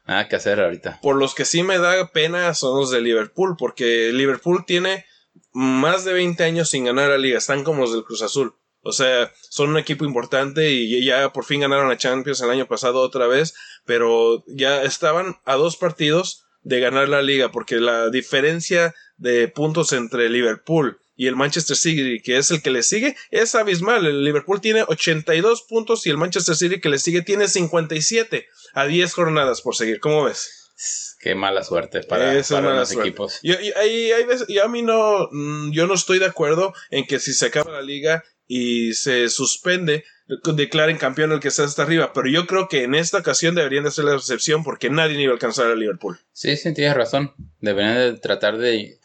Nada 0.07 0.28
que 0.28 0.36
hacer 0.36 0.60
ahorita. 0.60 1.00
Por 1.02 1.16
los 1.16 1.34
que 1.34 1.46
sí 1.46 1.63
me 1.63 1.80
da 1.80 2.12
pena 2.12 2.54
son 2.54 2.80
los 2.80 2.92
de 2.92 3.02
Liverpool, 3.02 3.56
porque 3.57 4.12
Liverpool 4.13 4.63
tiene 4.66 5.06
más 5.52 6.06
de 6.06 6.13
20 6.13 6.44
años 6.44 6.69
sin 6.69 6.86
ganar 6.86 7.10
la 7.10 7.18
liga, 7.18 7.38
están 7.38 7.63
como 7.63 7.81
los 7.81 7.94
del 7.94 8.04
Cruz 8.04 8.22
Azul. 8.22 8.56
O 8.81 8.92
sea, 8.92 9.31
son 9.50 9.69
un 9.69 9.78
equipo 9.78 10.06
importante 10.06 10.69
y 10.69 11.04
ya 11.04 11.34
por 11.34 11.44
fin 11.44 11.62
ganaron 11.62 11.90
la 11.90 11.98
Champions 11.98 12.42
el 12.42 12.52
año 12.52 12.68
pasado 12.68 13.02
otra 13.02 13.25
vez, 13.25 13.56
pero 13.84 14.44
ya 14.48 14.84
estaban 14.84 15.38
a 15.44 15.56
dos 15.56 15.75
partidos 15.75 16.46
de 16.62 16.80
ganar 16.80 17.10
la 17.10 17.24
liga, 17.24 17.51
porque 17.51 17.78
la 17.78 18.10
diferencia 18.10 18.94
de 19.18 19.48
puntos 19.48 19.92
entre 19.92 20.30
Liverpool 20.30 21.00
y 21.15 21.27
el 21.27 21.35
Manchester 21.35 21.77
City, 21.77 22.21
que 22.21 22.38
es 22.38 22.51
el 22.51 22.62
que 22.62 22.71
le 22.71 22.83
sigue, 22.83 23.15
es 23.31 23.56
abismal. 23.56 24.06
El 24.06 24.23
Liverpool 24.23 24.62
tiene 24.62 24.83
82 24.83 25.63
puntos 25.63 26.06
y 26.06 26.09
el 26.09 26.17
Manchester 26.17 26.56
City 26.56 26.81
que 26.81 26.89
le 26.89 27.00
sigue 27.00 27.21
tiene 27.21 27.47
57 27.47 28.47
a 28.73 28.85
10 28.85 29.13
jornadas 29.13 29.62
por 29.62 29.75
seguir. 29.75 30.00
¿Cómo 30.00 30.25
ves? 30.25 31.15
Qué 31.19 31.33
mala 31.35 31.63
suerte 31.63 32.03
para, 32.03 32.33
los 32.33 32.91
equipos. 32.91 33.39
Y, 33.41 33.53
y, 33.53 34.59
a 34.59 34.67
mí 34.67 34.81
no, 34.81 35.29
mm, 35.31 35.71
yo 35.71 35.88
no 35.88 35.94
estoy 35.94 36.19
de 36.19 36.25
acuerdo 36.25 36.73
en 36.91 37.07
que 37.07 37.19
si 37.19 37.33
se 37.33 37.47
acaba 37.47 37.71
la 37.71 37.81
liga 37.81 38.23
y 38.45 38.94
se 38.94 39.29
suspende, 39.29 40.03
declaren 40.27 40.97
campeón 40.97 41.31
el 41.31 41.39
que 41.39 41.47
está 41.47 41.63
hasta 41.63 41.83
arriba. 41.83 42.12
Pero 42.13 42.27
yo 42.27 42.45
creo 42.45 42.67
que 42.67 42.83
en 42.83 42.94
esta 42.94 43.19
ocasión 43.19 43.56
deberían 43.56 43.83
de 43.83 43.89
hacer 43.89 44.06
la 44.06 44.15
excepción 44.15 44.63
porque 44.63 44.89
nadie 44.89 45.19
iba 45.19 45.31
a 45.31 45.35
alcanzar 45.35 45.67
a 45.67 45.75
Liverpool. 45.75 46.19
Sí, 46.33 46.57
sí, 46.57 46.73
tienes 46.73 46.95
razón. 46.95 47.33
Deberían 47.59 47.95
de 47.95 48.19
tratar 48.19 48.57
de 48.57 49.00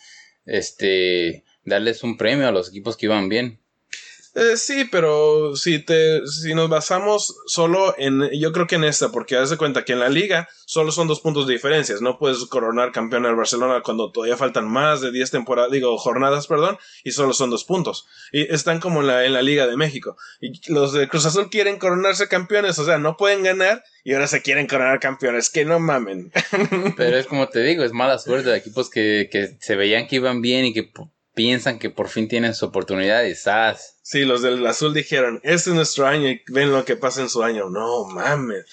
este 0.45 1.45
darles 1.65 2.03
un 2.03 2.17
premio 2.17 2.49
a 2.49 2.53
los 2.53 2.69
equipos 2.69 2.97
que 2.97 3.07
iban 3.07 3.29
bien. 3.29 3.61
Eh, 4.35 4.57
sí, 4.57 4.85
pero 4.91 5.57
si 5.57 5.81
te, 5.81 6.25
si 6.27 6.55
nos 6.55 6.69
basamos 6.69 7.37
solo 7.47 7.95
en, 7.99 8.31
yo 8.39 8.53
creo 8.53 8.69
que 8.69 8.77
en 8.77 8.85
esta, 8.85 9.11
porque 9.11 9.37
haz 9.37 9.51
de 9.51 9.57
cuenta 9.57 9.85
que 9.85 9.93
en 9.93 9.99
la 9.99 10.09
liga 10.09 10.49
solo 10.67 10.93
son 10.93 11.09
dos 11.09 11.21
puntos 11.21 11.49
de 11.49 11.55
diferencias, 11.55 12.01
no 12.01 12.17
puedes 12.17 12.45
coronar 12.47 12.93
campeón 12.93 13.27
al 13.27 13.35
Barcelona 13.35 13.83
cuando 13.85 14.13
todavía 14.13 14.37
faltan 14.37 14.69
más 14.69 15.01
de 15.01 15.11
10 15.11 15.33
temporadas, 15.33 15.73
digo, 15.73 15.99
jornadas, 15.99 16.47
perdón, 16.47 16.79
y 17.03 17.11
solo 17.11 17.33
son 17.33 17.51
dos 17.51 17.65
puntos. 17.65 18.07
Y 18.31 18.43
están 18.55 18.79
como 18.79 19.01
en 19.01 19.09
la, 19.09 19.25
en 19.25 19.33
la 19.33 19.43
Liga 19.43 19.67
de 19.67 19.77
México. 19.77 20.17
Y 20.41 20.53
los 20.73 20.93
de 20.93 21.09
Cruz 21.09 21.27
Azul 21.27 21.51
quieren 21.51 21.79
coronarse 21.79 22.29
campeones, 22.29 22.79
o 22.79 22.85
sea, 22.85 22.99
no 22.99 23.17
pueden 23.17 23.43
ganar 23.43 23.83
y 24.05 24.13
ahora 24.13 24.29
se 24.29 24.43
quieren 24.43 24.69
coronar 24.69 25.01
campeones, 25.01 25.51
que 25.51 25.65
no 25.65 25.81
mamen. 25.81 26.31
Pero 26.97 27.17
es 27.17 27.27
como 27.27 27.49
te 27.49 27.63
digo, 27.65 27.83
es 27.83 27.93
mala 27.93 28.19
suerte 28.19 28.51
de 28.51 28.59
equipos 28.59 28.91
que, 28.91 29.29
que 29.31 29.57
se 29.61 29.75
veían 29.75 30.07
que 30.07 30.17
iban 30.17 30.41
bien 30.41 30.67
y 30.67 30.73
que 30.73 30.85
piensan 31.35 31.79
que 31.79 31.91
por 31.91 32.09
fin 32.09 32.29
tienen 32.29 32.55
su 32.55 32.67
oportunidad 32.67 33.25
y 33.25 33.35
¡zas! 33.35 33.99
Sí, 34.03 34.25
los 34.25 34.43
del 34.43 34.67
azul 34.67 34.93
dijeron, 34.93 35.41
este 35.43 35.71
es 35.71 35.77
nuestro 35.77 36.07
año 36.07 36.29
y 36.29 36.43
ven 36.49 36.73
lo 36.73 36.85
que 36.85 36.97
pasa 36.97 37.21
en 37.21 37.29
su 37.29 37.43
año. 37.43 37.71
No, 37.71 38.07
mames. 38.07 38.65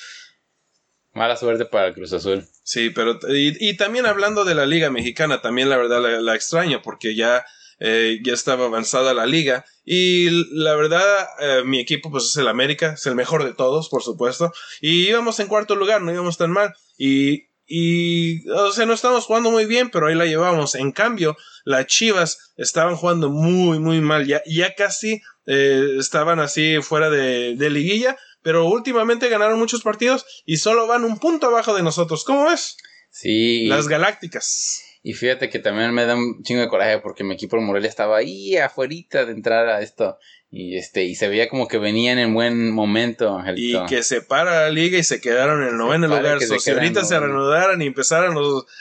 Mala 1.14 1.36
suerte 1.36 1.66
para 1.66 1.88
el 1.88 1.94
Cruz 1.96 2.14
Azul. 2.14 2.46
Sí, 2.64 2.92
pero 2.92 3.20
y, 3.30 3.76
también 3.76 4.06
hablando 4.06 4.46
de 4.46 4.54
la 4.54 4.68
Liga 4.68 4.92
Mexicana, 4.92 5.42
también 5.42 5.70
la 5.70 5.78
verdad 5.78 6.22
la, 6.22 6.36
extraño 6.36 6.82
porque 6.84 7.16
ya, 7.16 7.44
eh, 7.80 8.20
ya 8.24 8.34
estaba 8.34 8.66
avanzada 8.66 9.16
la 9.16 9.26
liga 9.26 9.66
y 9.84 10.30
la 10.54 10.76
verdad 10.76 11.28
eh, 11.40 11.64
mi 11.66 11.80
equipo 11.80 12.12
pues 12.12 12.26
es 12.26 12.38
el 12.38 12.48
América, 12.48 12.94
es 12.94 13.06
el 13.08 13.16
mejor 13.16 13.46
de 13.46 13.54
todos, 13.54 13.90
por 13.90 14.04
supuesto, 14.04 14.54
y 14.80 15.08
íbamos 15.08 15.40
en 15.40 15.48
cuarto 15.48 15.76
lugar, 15.76 16.02
no 16.02 16.12
íbamos 16.12 16.38
tan 16.38 16.52
mal 16.52 16.76
y 17.00 17.48
y, 17.68 18.50
o 18.50 18.72
sea, 18.72 18.86
no 18.86 18.94
estábamos 18.94 19.26
jugando 19.26 19.52
muy 19.52 19.66
bien, 19.66 19.90
pero 19.90 20.08
ahí 20.08 20.16
la 20.16 20.26
llevamos. 20.26 20.74
En 20.76 20.94
cambio, 20.94 21.36
las 21.66 21.86
Chivas 21.88 22.54
estaban 22.56 22.96
jugando 22.96 23.30
muy, 23.30 23.80
muy 23.80 24.00
mal. 24.00 24.26
Ya, 24.26 24.42
ya 24.46 24.74
casi 24.74 25.22
eh, 25.46 25.98
estaban 26.00 26.40
así 26.40 26.78
fuera 26.82 27.10
de, 27.10 27.56
de, 27.56 27.70
liguilla, 27.70 28.16
pero 28.42 28.66
últimamente 28.68 29.28
ganaron 29.28 29.60
muchos 29.60 29.82
partidos 29.82 30.26
y 30.46 30.58
solo 30.58 30.88
van 30.88 31.04
un 31.04 31.20
punto 31.20 31.48
abajo 31.48 31.76
de 31.76 31.84
nosotros. 31.84 32.24
¿Cómo 32.24 32.46
ves? 32.46 32.78
Sí. 33.12 33.68
Las 33.68 33.90
Galácticas. 33.90 34.84
Y 35.04 35.14
fíjate 35.14 35.50
que 35.50 35.60
también 35.60 35.94
me 35.94 36.06
da 36.06 36.16
un 36.16 36.44
chingo 36.44 36.62
de 36.62 36.68
coraje 36.68 37.00
porque 37.00 37.24
mi 37.24 37.34
equipo 37.34 37.58
de 37.58 37.64
Morelia 37.64 37.90
estaba 37.90 38.18
ahí 38.18 38.58
afuera 38.58 39.26
de 39.26 39.32
entrar 39.32 39.68
a 39.68 39.82
esto. 39.82 40.18
Y 40.50 40.78
este, 40.78 41.04
y 41.04 41.16
se 41.16 41.28
veía 41.28 41.50
como 41.50 41.68
que 41.68 41.78
venían 41.78 42.20
en 42.20 42.34
buen 42.34 42.72
momento, 42.72 43.38
Y 43.56 43.78
que 43.88 44.02
se 44.02 44.22
para 44.22 44.62
la 44.62 44.70
liga 44.70 44.98
y 44.98 45.04
se 45.04 45.20
quedaron 45.20 45.62
en 45.62 45.70
el 45.70 45.78
noveno 45.78 46.08
lugar. 46.08 46.40
si 46.42 46.72
ahorita 46.72 47.04
se 47.04 47.20
reanudaran 47.20 47.82
y 47.82 47.88
empezaran 47.88 48.36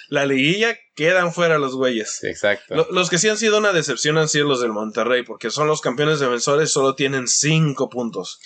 la 0.08 0.26
liguilla, 0.26 0.78
quedan 0.94 1.32
fuera 1.32 1.58
los 1.58 1.74
güeyes. 1.74 2.22
Exacto. 2.22 2.86
los 2.90 3.10
que 3.10 3.18
sí 3.18 3.28
han 3.28 3.36
sido 3.36 3.58
una 3.58 3.72
decepción 3.72 4.16
han 4.16 4.28
sido 4.28 4.46
los 4.46 4.60
del 4.60 4.72
Monterrey, 4.72 5.24
porque 5.24 5.50
son 5.50 5.66
los 5.66 5.80
campeones 5.80 6.20
defensores, 6.20 6.70
solo 6.70 6.94
tienen 6.94 7.26
cinco 7.26 7.90
puntos 7.90 8.40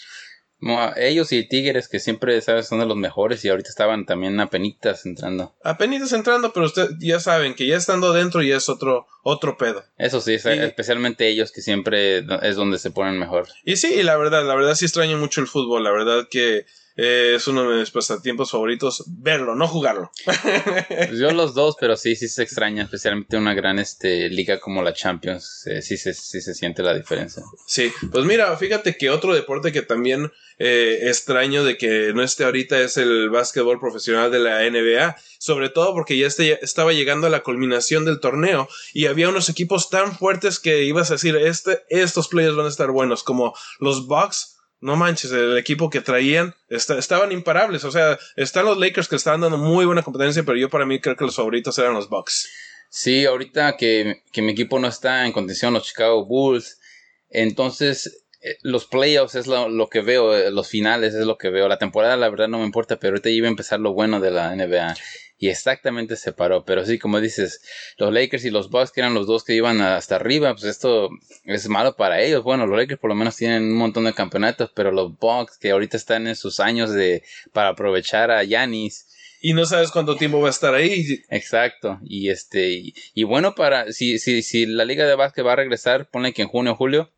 ellos 0.97 1.33
y 1.33 1.49
Tigres, 1.49 1.89
que 1.89 2.01
siempre, 2.01 2.41
¿sabes? 2.41 2.69
Son 2.69 2.81
de 2.81 2.87
los 2.87 2.97
mejores 2.97 3.45
y 3.45 3.49
ahorita 3.49 3.69
estaban 3.69 4.07
también 4.07 4.39
apenitas 4.41 5.07
entrando. 5.07 5.55
Apenitas 5.63 6.13
entrando, 6.13 6.53
pero 6.53 6.67
ustedes 6.67 6.91
ya 6.99 7.21
saben 7.21 7.55
que 7.55 7.67
ya 7.67 7.77
estando 7.77 8.13
dentro 8.13 8.43
ya 8.43 8.57
es 8.57 8.69
otro, 8.69 9.07
otro 9.23 9.57
pedo. 9.57 9.85
Eso 9.97 10.21
sí, 10.21 10.35
especialmente 10.35 11.29
ellos 11.29 11.53
que 11.53 11.63
siempre 11.63 12.25
es 12.43 12.57
donde 12.57 12.79
se 12.79 12.91
ponen 12.91 13.19
mejor. 13.19 13.49
Y 13.65 13.77
sí, 13.77 13.95
y 13.95 14.03
la 14.03 14.17
verdad, 14.17 14.47
la 14.47 14.55
verdad 14.55 14.75
sí 14.75 14.85
extraño 14.85 15.17
mucho 15.17 15.41
el 15.41 15.47
fútbol, 15.47 15.85
la 15.85 15.93
verdad 15.93 16.29
que 16.31 16.67
Eh, 16.97 17.35
es 17.37 17.49
uno 17.49 17.71
de 17.71 17.81
mis 17.81 17.91
pasatiempos 17.91 18.51
favoritos. 18.51 19.05
Verlo, 19.07 19.55
no 19.55 19.67
jugarlo. 19.67 20.11
Pues 20.25 21.19
yo 21.19 21.31
los 21.33 21.55
dos, 21.55 21.77
pero 21.79 21.97
sí, 21.97 22.17
sí 22.17 22.29
se 22.29 22.43
extraña. 22.43 22.85
Especialmente 22.85 23.37
una 23.37 23.55
gran 23.55 23.79
este, 23.79 24.29
liga 24.29 24.61
como 24.61 24.83
la 24.83 24.93
Champions. 24.93 25.67
Eh, 25.67 25.83
sí, 25.83 25.97
se, 25.97 26.15
sí 26.15 26.41
se 26.41 26.55
siente 26.55 26.83
la 26.83 26.95
diferencia. 26.95 27.43
Sí, 27.67 27.93
pues 28.11 28.25
mira, 28.25 28.57
fíjate 28.57 28.97
que 28.97 29.11
otro 29.11 29.35
deporte 29.35 29.73
que 29.73 29.83
también 29.83 30.31
eh, 30.63 31.09
extraño 31.09 31.65
de 31.65 31.79
que 31.79 32.13
no 32.13 32.23
esté 32.23 32.45
ahorita 32.45 32.79
es 32.81 32.99
el 32.99 33.31
básquetbol 33.31 33.81
profesional 33.81 34.31
de 34.31 34.41
la 34.41 34.61
NBA, 34.69 35.17
sobre 35.39 35.71
todo 35.71 35.95
porque 35.95 36.19
ya 36.19 36.27
este, 36.27 36.63
estaba 36.63 36.93
llegando 36.93 37.27
a 37.27 37.31
la 37.31 37.43
culminación 37.43 38.05
del 38.05 38.21
torneo 38.21 38.69
y 38.93 39.07
había 39.07 39.31
unos 39.31 39.49
equipos 39.49 39.89
tan 39.89 40.15
fuertes 40.15 40.59
que 40.59 40.85
ibas 40.85 41.11
a 41.11 41.15
decir, 41.15 41.35
este, 41.37 41.83
estos 41.89 42.29
players 42.29 42.57
van 42.57 42.67
a 42.67 42.69
estar 42.69 42.91
buenos, 42.91 43.23
como 43.23 43.55
los 43.79 44.07
Bucks. 44.07 44.59
No 44.81 44.97
manches, 44.97 45.33
el 45.33 45.59
equipo 45.59 45.91
que 45.91 46.01
traían 46.01 46.55
estaban 46.69 47.33
imparables. 47.33 47.85
O 47.85 47.91
sea, 47.91 48.19
están 48.37 48.65
los 48.65 48.79
Lakers 48.79 49.09
que 49.09 49.17
estaban 49.17 49.43
dando 49.43 49.59
muy 49.59 49.85
buena 49.85 50.03
competencia, 50.03 50.43
pero 50.43 50.57
yo 50.57 50.71
para 50.71 50.87
mí 50.87 51.01
creo 51.01 51.17
que 51.17 51.25
los 51.25 51.37
favoritos 51.37 51.79
eran 51.79 51.95
los 51.95 52.09
Bucks. 52.09 52.51
Sí, 52.89 53.27
ahorita 53.27 53.77
que, 53.77 54.23
que 54.33 54.43
mi 54.43 54.53
equipo 54.53 54.79
no 54.79 54.89
está 54.89 55.27
en 55.27 55.33
condición, 55.33 55.75
los 55.75 55.85
Chicago 55.85 56.25
Bulls, 56.25 56.81
entonces 57.29 58.25
eh, 58.43 58.57
los 58.63 58.87
playoffs 58.87 59.35
es 59.35 59.47
lo, 59.47 59.89
que 59.89 60.01
veo, 60.01 60.35
eh, 60.35 60.51
los 60.51 60.69
finales 60.69 61.15
es 61.15 61.27
lo 61.27 61.37
que 61.37 61.51
veo. 61.51 61.69
La 61.69 61.79
temporada, 61.79 62.17
la 62.17 62.31
verdad, 62.31 62.49
no 62.49 62.59
me 62.59 62.65
importa, 62.65 62.99
pero 62.99 63.13
ahorita 63.13 63.29
iba 63.29 63.47
a 63.47 63.51
empezar 63.51 63.81
lo 63.81 63.93
bueno 63.93 64.21
de 64.21 64.31
la 64.31 64.55
NBA. 64.55 64.97
Y 65.43 65.49
exactamente 65.49 66.17
se 66.17 66.33
paró. 66.33 66.67
Pero 66.67 66.85
sí, 66.85 66.99
como 66.99 67.19
dices, 67.19 67.63
los 67.97 68.13
Lakers 68.13 68.45
y 68.45 68.51
los 68.51 68.69
Bucks, 68.69 68.93
que 68.93 69.01
eran 69.01 69.15
los 69.15 69.27
dos 69.27 69.43
que 69.43 69.55
iban 69.55 69.81
hasta 69.81 70.17
arriba, 70.17 70.53
pues 70.53 70.65
esto 70.65 71.09
es 71.45 71.67
malo 71.67 71.97
para 71.97 72.21
ellos. 72.21 72.45
Bueno, 72.45 72.67
los 72.67 72.79
Lakers 72.79 73.01
por 73.01 73.09
lo 73.09 73.17
menos 73.17 73.37
tienen 73.37 73.63
un 73.63 73.79
montón 73.79 74.05
de 74.05 74.13
campeonatos, 74.13 74.71
pero 74.75 74.93
los 74.93 75.19
Bucks, 75.19 75.57
que 75.57 75.71
ahorita 75.71 75.97
están 75.97 76.27
en 76.27 76.37
sus 76.37 76.61
años 76.61 76.93
de 76.93 77.23
para 77.55 77.71
aprovechar 77.71 78.31
a 78.31 78.45
Yanis. 78.45 79.07
Y 79.41 79.55
no 79.55 79.65
sabes 79.65 79.91
cuánto 79.91 80.17
tiempo 80.17 80.43
va 80.43 80.49
a 80.49 80.51
estar 80.51 80.75
ahí. 80.75 81.23
Exacto. 81.31 81.99
Y 82.05 82.29
este, 82.29 82.93
y, 83.15 83.25
bueno, 83.25 83.55
para, 83.55 83.91
si, 83.93 84.19
si, 84.19 84.43
si 84.43 84.67
la 84.67 84.85
liga 84.85 85.07
de 85.07 85.15
básquet 85.15 85.47
va 85.47 85.55
a 85.55 85.57
regresar, 85.57 86.11
pone 86.11 86.35
que 86.35 86.43
en 86.43 86.49
junio 86.49 86.73
o 86.73 86.77
julio, 86.77 87.11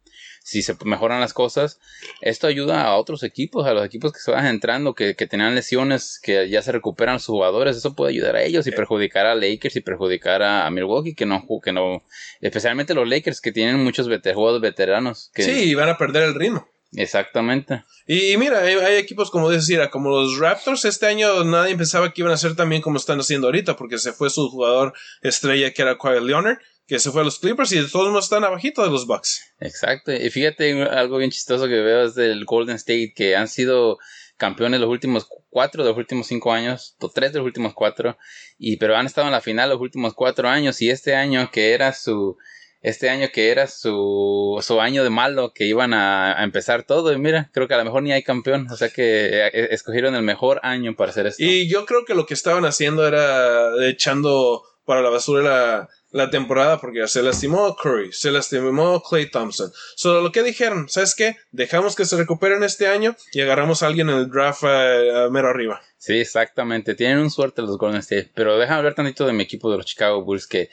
si 0.45 0.63
se 0.63 0.77
mejoran 0.85 1.21
las 1.21 1.33
cosas, 1.33 1.79
esto 2.21 2.47
ayuda 2.47 2.85
a 2.85 2.97
otros 2.97 3.23
equipos, 3.23 3.67
a 3.67 3.75
los 3.75 3.85
equipos 3.85 4.13
que 4.13 4.21
se 4.21 4.31
van 4.31 4.47
entrando, 4.47 4.95
que, 4.95 5.15
que 5.15 5.27
tenían 5.27 5.55
lesiones, 5.55 6.19
que 6.23 6.49
ya 6.49 6.63
se 6.63 6.73
recuperan 6.73 7.21
sus 7.21 7.29
jugadores, 7.29 7.77
eso 7.77 7.95
puede 7.95 8.13
ayudar 8.13 8.37
a 8.37 8.43
ellos 8.43 8.67
y 8.67 8.73
perjudicar 8.73 9.27
a 9.27 9.35
Lakers 9.35 9.77
y 9.77 9.81
perjudicar 9.81 10.43
a, 10.43 10.71
Milwaukee, 10.71 11.15
que 11.15 11.27
no, 11.27 11.47
que 11.63 11.73
no, 11.73 12.03
especialmente 12.41 12.95
los 12.95 13.09
Lakers 13.09 13.41
que 13.41 13.53
tienen 13.53 13.83
muchos 13.83 14.09
jugadores 14.09 14.63
veteranos. 14.63 15.31
Que, 15.35 15.43
sí, 15.43 15.75
van 15.75 15.89
a 15.89 15.99
perder 15.99 16.25
el 16.25 16.35
ritmo. 16.35 16.67
Exactamente. 16.95 17.85
Y, 18.07 18.37
mira, 18.37 18.61
hay, 18.61 18.97
equipos 18.97 19.31
como 19.31 19.49
decir, 19.49 19.81
como 19.91 20.11
los 20.11 20.39
Raptors, 20.39 20.85
este 20.85 21.07
año 21.07 21.45
nadie 21.45 21.77
pensaba 21.77 22.13
que 22.13 22.21
iban 22.21 22.33
a 22.33 22.37
ser 22.37 22.55
también 22.55 22.83
como 22.83 22.99
están 22.99 23.21
haciendo 23.21 23.47
ahorita, 23.49 23.77
porque 23.77 23.99
se 23.99 24.13
fue 24.13 24.29
su 24.31 24.49
jugador 24.51 24.93
estrella 25.23 25.73
que 25.73 25.83
era 25.83 25.97
Kyle 25.97 26.27
Leonard, 26.27 26.59
que 26.87 26.99
se 26.99 27.11
fue 27.11 27.23
a 27.23 27.25
los 27.25 27.39
Clippers 27.39 27.73
y 27.73 27.81
de 27.81 27.89
todos 27.89 28.09
modos 28.09 28.25
están 28.25 28.45
abajito 28.45 28.85
de 28.85 28.91
los 28.91 29.07
Bucks. 29.07 29.41
Exacto. 29.61 30.13
Y 30.13 30.29
fíjate, 30.31 30.83
algo 30.83 31.19
bien 31.19 31.31
chistoso 31.31 31.67
que 31.67 31.81
veo 31.81 32.05
es 32.05 32.15
del 32.15 32.45
Golden 32.45 32.77
State, 32.77 33.15
que 33.15 33.37
han 33.37 33.49
sido 33.49 33.99
campeones 34.37 34.81
los 34.81 34.91
últimos 34.91 35.29
cuatro 35.49 35.85
de 35.85 35.91
los 35.91 35.99
últimos 35.99 36.27
cinco 36.27 36.53
años, 36.53 36.97
o 37.01 37.09
tres 37.09 37.33
de 37.33 37.39
los 37.39 37.47
últimos 37.47 37.75
cuatro, 37.75 38.19
y 38.59 38.77
pero 38.77 38.97
han 38.97 39.07
estado 39.07 39.29
en 39.29 39.33
la 39.33 39.41
final 39.41 39.71
los 39.71 39.81
últimos 39.81 40.15
cuatro 40.15 40.49
años, 40.49 40.83
y 40.83 40.91
este 40.91 41.15
año 41.15 41.51
que 41.53 41.73
era 41.73 41.93
su 41.93 42.37
este 42.83 43.09
año 43.09 43.29
que 43.33 43.51
era 43.51 43.67
su, 43.69 44.59
su 44.61 44.81
año 44.81 45.05
de 45.05 45.11
malo, 45.11 45.53
que 45.55 45.67
iban 45.67 45.95
a, 45.95 46.43
empezar 46.43 46.83
todo. 46.83 47.13
Y 47.13 47.19
mira, 47.19 47.51
creo 47.53 47.69
que 47.69 47.75
a 47.75 47.79
lo 47.79 47.85
mejor 47.85 48.03
ni 48.03 48.13
hay 48.13 48.23
campeón. 48.23 48.67
O 48.71 48.77
sea 48.77 48.89
que 48.91 49.47
eh, 49.47 49.69
escogieron 49.71 50.15
el 50.15 50.23
mejor 50.23 50.61
año 50.63 50.95
para 50.97 51.11
hacer 51.11 51.27
esto. 51.27 51.43
Y 51.43 51.69
yo 51.69 51.87
creo 51.87 52.05
que 52.05 52.15
lo 52.15 52.27
que 52.27 52.35
estaban 52.35 52.65
haciendo 52.65 53.07
era 53.07 53.87
echando 53.87 54.63
para 54.85 55.01
la 55.01 55.11
basura 55.11 55.43
la, 55.43 55.89
la 56.13 56.31
temporada 56.31 56.81
porque 56.81 57.07
se 57.09 57.23
lastimó 57.23 57.75
Curry, 57.77 58.13
se 58.13 58.31
lastimó 58.31 59.03
Clay 59.03 59.31
Thompson. 59.31 59.73
Solo 59.97 60.21
lo 60.21 60.31
que 60.31 60.43
dijeron, 60.43 60.89
¿sabes 60.89 61.15
qué? 61.15 61.37
Dejamos 61.51 61.97
que 61.97 62.05
se 62.05 62.17
recuperen 62.17 62.63
este 62.63 62.87
año 62.87 63.17
y 63.33 63.41
agarramos 63.41 63.83
a 63.83 63.87
alguien 63.87 64.11
en 64.11 64.17
el 64.17 64.31
draft 64.31 64.63
uh, 64.63 65.31
mero 65.31 65.49
arriba. 65.49 65.81
Sí, 66.03 66.19
exactamente. 66.19 66.97
Tienen 66.97 67.19
un 67.19 67.31
suerte 67.31 67.63
los 67.63 67.79
Golden 67.79 68.01
State. 68.01 68.33
Pero 68.35 68.59
déjame 68.59 68.79
hablar 68.79 68.95
tantito 68.95 69.25
de 69.25 69.33
mi 69.33 69.45
equipo 69.45 69.71
de 69.71 69.77
los 69.77 69.87
Chicago 69.87 70.25
Bulls 70.25 70.49
que, 70.49 70.69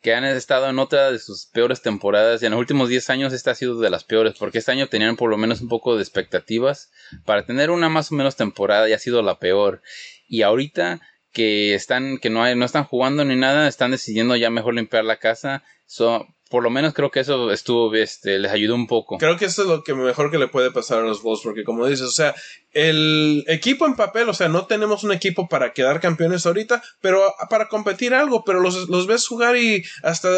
que 0.00 0.12
han 0.12 0.24
estado 0.24 0.68
en 0.68 0.80
otra 0.80 1.12
de 1.12 1.20
sus 1.20 1.46
peores 1.46 1.82
temporadas. 1.82 2.42
Y 2.42 2.46
en 2.46 2.50
los 2.50 2.58
últimos 2.58 2.88
10 2.88 3.08
años 3.10 3.32
esta 3.32 3.52
ha 3.52 3.54
sido 3.54 3.78
de 3.78 3.90
las 3.90 4.02
peores. 4.02 4.34
Porque 4.36 4.58
este 4.58 4.72
año 4.72 4.88
tenían 4.88 5.14
por 5.14 5.30
lo 5.30 5.36
menos 5.36 5.60
un 5.60 5.68
poco 5.68 5.94
de 5.94 6.02
expectativas 6.02 6.90
para 7.24 7.46
tener 7.46 7.70
una 7.70 7.88
más 7.88 8.10
o 8.10 8.16
menos 8.16 8.34
temporada 8.34 8.88
y 8.88 8.92
ha 8.92 8.98
sido 8.98 9.22
la 9.22 9.38
peor. 9.38 9.82
Y 10.26 10.42
ahorita 10.42 11.00
que 11.32 11.74
están, 11.74 12.18
que 12.18 12.30
no 12.30 12.42
hay, 12.42 12.54
no 12.54 12.64
están 12.64 12.84
jugando 12.84 13.24
ni 13.24 13.36
nada, 13.36 13.68
están 13.68 13.90
decidiendo 13.90 14.36
ya 14.36 14.50
mejor 14.50 14.74
limpiar 14.74 15.04
la 15.04 15.18
casa. 15.18 15.64
So, 15.86 16.26
por 16.52 16.62
lo 16.62 16.68
menos 16.68 16.92
creo 16.92 17.10
que 17.10 17.20
eso 17.20 17.50
estuvo, 17.50 17.94
este, 17.94 18.38
les 18.38 18.52
ayudó 18.52 18.74
un 18.74 18.86
poco. 18.86 19.16
Creo 19.16 19.38
que 19.38 19.46
eso 19.46 19.62
es 19.62 19.68
lo 19.68 19.82
que 19.82 19.94
mejor 19.94 20.30
que 20.30 20.36
le 20.36 20.48
puede 20.48 20.70
pasar 20.70 20.98
a 20.98 21.02
los 21.02 21.22
Bulls, 21.22 21.40
porque 21.42 21.64
como 21.64 21.86
dices, 21.86 22.06
o 22.06 22.10
sea, 22.10 22.34
el 22.74 23.42
equipo 23.48 23.86
en 23.86 23.96
papel, 23.96 24.28
o 24.28 24.34
sea, 24.34 24.48
no 24.48 24.66
tenemos 24.66 25.02
un 25.02 25.12
equipo 25.12 25.48
para 25.48 25.72
quedar 25.72 25.98
campeones 25.98 26.44
ahorita, 26.44 26.82
pero 27.00 27.22
para 27.48 27.68
competir 27.68 28.12
algo, 28.12 28.44
pero 28.44 28.60
los, 28.60 28.90
los 28.90 29.06
ves 29.06 29.26
jugar 29.26 29.56
y 29.56 29.82
hasta 30.02 30.28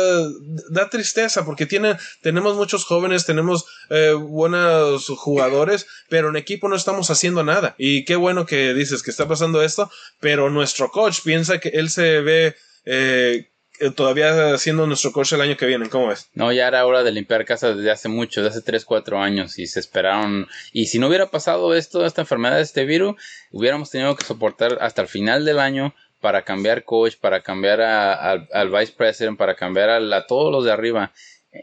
da 0.70 0.88
tristeza, 0.88 1.44
porque 1.44 1.66
tienen, 1.66 1.96
tenemos 2.22 2.54
muchos 2.54 2.84
jóvenes, 2.84 3.26
tenemos 3.26 3.64
eh, 3.90 4.12
buenos 4.12 5.08
jugadores, 5.08 5.88
pero 6.08 6.28
en 6.28 6.36
equipo 6.36 6.68
no 6.68 6.76
estamos 6.76 7.10
haciendo 7.10 7.42
nada. 7.42 7.74
Y 7.76 8.04
qué 8.04 8.14
bueno 8.14 8.46
que 8.46 8.72
dices 8.72 9.02
que 9.02 9.10
está 9.10 9.26
pasando 9.26 9.64
esto, 9.64 9.90
pero 10.20 10.48
nuestro 10.48 10.92
coach 10.92 11.22
piensa 11.24 11.58
que 11.58 11.70
él 11.70 11.90
se 11.90 12.20
ve 12.20 12.54
eh, 12.84 13.48
todavía 13.96 14.56
siendo 14.58 14.86
nuestro 14.86 15.12
coach 15.12 15.32
el 15.32 15.40
año 15.40 15.56
que 15.56 15.66
viene, 15.66 15.88
¿cómo 15.88 16.08
ves? 16.08 16.30
No, 16.34 16.52
ya 16.52 16.68
era 16.68 16.86
hora 16.86 17.02
de 17.02 17.12
limpiar 17.12 17.44
casa 17.44 17.74
desde 17.74 17.90
hace 17.90 18.08
mucho, 18.08 18.42
desde 18.42 18.58
hace 18.58 18.64
3, 18.64 18.84
4 18.84 19.20
años 19.20 19.58
y 19.58 19.66
se 19.66 19.80
esperaron. 19.80 20.48
Y 20.72 20.86
si 20.86 20.98
no 20.98 21.08
hubiera 21.08 21.30
pasado 21.30 21.74
esto, 21.74 22.06
esta 22.06 22.22
enfermedad, 22.22 22.60
este 22.60 22.84
virus, 22.84 23.16
hubiéramos 23.50 23.90
tenido 23.90 24.14
que 24.16 24.24
soportar 24.24 24.78
hasta 24.80 25.02
el 25.02 25.08
final 25.08 25.44
del 25.44 25.58
año 25.58 25.94
para 26.20 26.42
cambiar 26.42 26.84
coach, 26.84 27.16
para 27.16 27.42
cambiar 27.42 27.80
al 27.82 28.70
vice 28.70 28.94
president, 28.96 29.36
para 29.36 29.56
cambiar 29.56 29.90
a, 29.90 30.26
todos 30.26 30.50
los 30.52 30.64
de 30.64 30.72
arriba. 30.72 31.12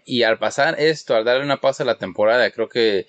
Y 0.06 0.24
al 0.24 0.38
pasar 0.38 0.80
esto, 0.80 1.16
al 1.16 1.26
darle 1.26 1.44
una 1.44 1.62
pausa 1.62 1.84
a 1.84 1.86
la 1.86 1.98
temporada, 1.98 2.50
creo 2.52 2.70
que 2.70 3.08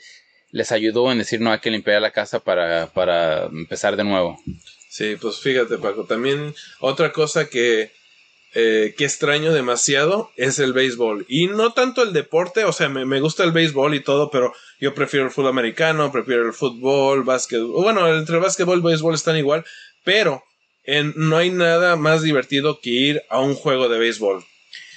les 0.51 0.73
ayudó 0.73 1.11
en 1.11 1.19
decir 1.19 1.41
no 1.41 1.53
hay 1.53 1.59
que 1.59 1.71
limpiar 1.71 2.01
la 2.01 2.11
casa 2.11 2.41
para, 2.41 2.87
para 2.87 3.45
empezar 3.45 3.97
de 3.97 4.05
nuevo. 4.05 4.39
Sí, 4.89 5.17
pues 5.21 5.41
fíjate 5.41 5.79
Paco, 5.79 6.05
también 6.05 6.55
otra 6.81 7.13
cosa 7.13 7.49
que 7.49 7.93
eh, 8.55 8.95
que 8.99 9.05
extraño 9.05 9.53
demasiado 9.53 10.31
es 10.37 10.59
el 10.59 10.73
béisbol. 10.73 11.25
Y 11.29 11.47
no 11.47 11.73
tanto 11.73 12.03
el 12.03 12.13
deporte, 12.13 12.65
o 12.65 12.73
sea, 12.73 12.89
me, 12.89 13.21
gusta 13.21 13.45
el 13.45 13.53
béisbol 13.53 13.95
y 13.95 14.01
todo, 14.01 14.31
pero 14.31 14.53
yo 14.79 14.95
prefiero 14.95 15.27
el 15.27 15.33
fútbol 15.33 15.51
americano, 15.51 16.13
prefiero 16.13 16.47
el 16.47 16.53
fútbol, 16.53 17.23
básquet. 17.23 17.63
Bueno, 17.63 18.07
entre 18.15 18.39
básquetbol 18.39 18.81
y 18.81 18.83
béisbol 18.83 19.15
están 19.15 19.37
igual, 19.39 19.65
pero 20.05 20.43
en, 20.85 21.15
no 21.17 21.39
hay 21.39 21.51
nada 21.51 21.97
más 21.97 22.23
divertido 22.23 22.81
que 22.81 22.91
ir 22.91 23.23
a 23.31 23.41
un 23.41 23.55
juego 23.55 23.89
de 23.89 23.99
béisbol. 23.99 24.45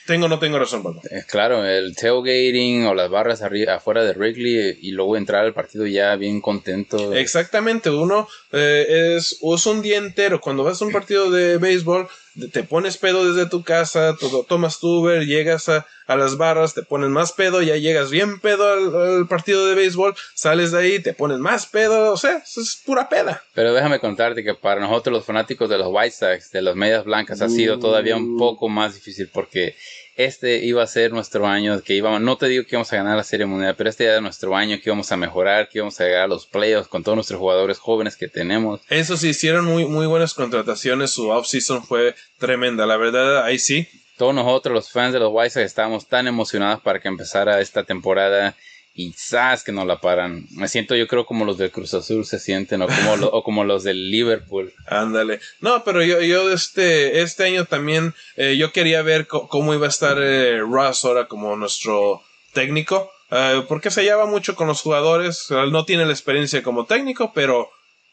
Tengo 0.05 0.25
o 0.25 0.29
no 0.29 0.37
tengo 0.37 0.59
razón, 0.59 0.83
Paco. 0.83 1.01
Eh, 1.09 1.23
claro, 1.27 1.65
el 1.65 1.95
tailgating 1.95 2.85
o 2.85 2.93
las 2.93 3.09
barras 3.09 3.41
arriba, 3.41 3.75
afuera 3.75 4.03
de 4.03 4.13
Wrigley 4.13 4.77
y 4.79 4.91
luego 4.91 5.17
entrar 5.17 5.45
al 5.45 5.53
partido 5.53 5.87
ya 5.87 6.15
bien 6.15 6.41
contento. 6.41 7.13
Exactamente, 7.13 7.89
uno 7.89 8.27
eh, 8.51 9.15
es, 9.17 9.39
es 9.41 9.65
un 9.65 9.81
día 9.81 9.97
entero. 9.97 10.41
Cuando 10.41 10.63
vas 10.63 10.79
a 10.79 10.85
un 10.85 10.91
partido 10.91 11.31
de 11.31 11.57
béisbol, 11.57 12.07
te 12.51 12.63
pones 12.63 12.97
pedo 12.97 13.31
desde 13.31 13.49
tu 13.49 13.63
casa, 13.63 14.15
todo, 14.19 14.43
tomas 14.43 14.79
tu 14.79 14.87
Uber, 14.87 15.25
llegas 15.25 15.69
a, 15.69 15.85
a, 16.07 16.15
las 16.15 16.37
barras, 16.37 16.73
te 16.73 16.83
pones 16.83 17.09
más 17.09 17.31
pedo, 17.31 17.61
ya 17.61 17.77
llegas 17.77 18.11
bien 18.11 18.39
pedo 18.39 18.67
al, 18.71 19.27
partido 19.27 19.65
de 19.67 19.75
béisbol, 19.75 20.15
sales 20.33 20.71
de 20.71 20.79
ahí, 20.79 20.99
te 20.99 21.13
pones 21.13 21.39
más 21.39 21.65
pedo, 21.65 22.11
o 22.11 22.17
sea, 22.17 22.37
es 22.37 22.81
pura 22.85 23.09
peda. 23.09 23.43
Pero 23.53 23.73
déjame 23.73 23.99
contarte 23.99 24.43
que 24.43 24.53
para 24.53 24.81
nosotros 24.81 25.13
los 25.13 25.25
fanáticos 25.25 25.69
de 25.69 25.77
los 25.77 25.87
White 25.89 26.11
Sox, 26.11 26.51
de 26.51 26.61
los 26.61 26.75
Medias 26.75 27.05
Blancas, 27.05 27.41
ha 27.41 27.49
sido 27.49 27.79
todavía 27.79 28.17
un 28.17 28.37
poco 28.37 28.67
más 28.69 28.95
difícil 28.95 29.29
porque 29.33 29.75
este 30.15 30.65
iba 30.65 30.81
a 30.81 30.87
ser 30.87 31.11
nuestro 31.11 31.45
año, 31.45 31.81
que 31.81 31.93
íbamos, 31.93 32.21
no 32.21 32.37
te 32.37 32.47
digo 32.47 32.63
que 32.63 32.75
íbamos 32.75 32.91
a 32.93 32.97
ganar 32.97 33.17
la 33.17 33.23
Serie 33.23 33.45
Mundial, 33.45 33.75
pero 33.77 33.89
este 33.89 34.05
era 34.05 34.21
nuestro 34.21 34.55
año, 34.55 34.77
que 34.77 34.89
íbamos 34.89 35.11
a 35.11 35.17
mejorar, 35.17 35.67
que 35.67 35.79
íbamos 35.79 35.99
a 35.99 36.05
llegar 36.05 36.23
a 36.23 36.27
los 36.27 36.45
playoffs 36.45 36.87
con 36.87 37.03
todos 37.03 37.15
nuestros 37.15 37.39
jugadores 37.39 37.79
jóvenes 37.79 38.15
que 38.15 38.27
tenemos. 38.27 38.81
Eso 38.89 39.17
sí, 39.17 39.29
hicieron 39.29 39.65
muy, 39.65 39.85
muy 39.85 40.07
buenas 40.07 40.33
contrataciones, 40.33 41.11
su 41.11 41.29
offseason 41.29 41.83
fue 41.83 42.15
tremenda, 42.39 42.85
la 42.85 42.97
verdad, 42.97 43.43
ahí 43.43 43.59
sí. 43.59 43.87
Todos 44.17 44.33
nosotros, 44.33 44.73
los 44.73 44.91
fans 44.91 45.11
de 45.11 45.19
los 45.19 45.29
White 45.33 45.49
Sox, 45.49 45.65
estábamos 45.65 46.07
tan 46.07 46.27
emocionados 46.27 46.81
para 46.81 47.01
que 47.01 47.09
empezara 47.09 47.59
esta 47.59 47.83
temporada 47.83 48.55
y 48.97 49.11
sabes 49.11 49.63
que 49.63 49.73
no 49.73 49.83
la 49.83 49.99
paran. 49.99 50.47
Me 50.51 50.69
siento 50.69 50.95
yo 50.95 51.05
creo 51.07 51.25
como 51.25 51.43
los 51.43 51.57
del 51.57 51.69
Cruz 51.69 51.93
Azul 51.93 52.25
se 52.25 52.39
sienten 52.39 52.81
o 52.81 52.87
como, 52.87 53.27
o 53.27 53.43
como 53.43 53.65
los 53.65 53.83
del 53.83 54.09
Liverpool. 54.09 54.73
Ándale. 54.87 55.41
No, 55.59 55.83
pero 55.83 56.01
yo, 56.01 56.21
yo 56.21 56.49
este, 56.49 57.21
este 57.21 57.43
año 57.43 57.65
también 57.65 58.13
eh, 58.37 58.55
yo 58.57 58.71
quería 58.71 59.01
ver 59.01 59.27
cómo 59.27 59.73
iba 59.73 59.85
a 59.85 59.89
estar 59.89 60.17
eh, 60.21 60.59
Ross 60.59 61.03
ahora 61.03 61.27
como 61.27 61.57
nuestro 61.57 62.23
técnico. 62.53 63.11
Eh, 63.31 63.65
porque 63.67 63.91
se 63.91 64.03
lleva 64.03 64.25
mucho 64.25 64.55
con 64.55 64.67
los 64.67 64.81
jugadores. 64.81 65.47
No 65.49 65.83
tiene 65.83 66.05
la 66.05 66.13
experiencia 66.13 66.63
como 66.63 66.85
técnico, 66.85 67.33
pero 67.35 67.69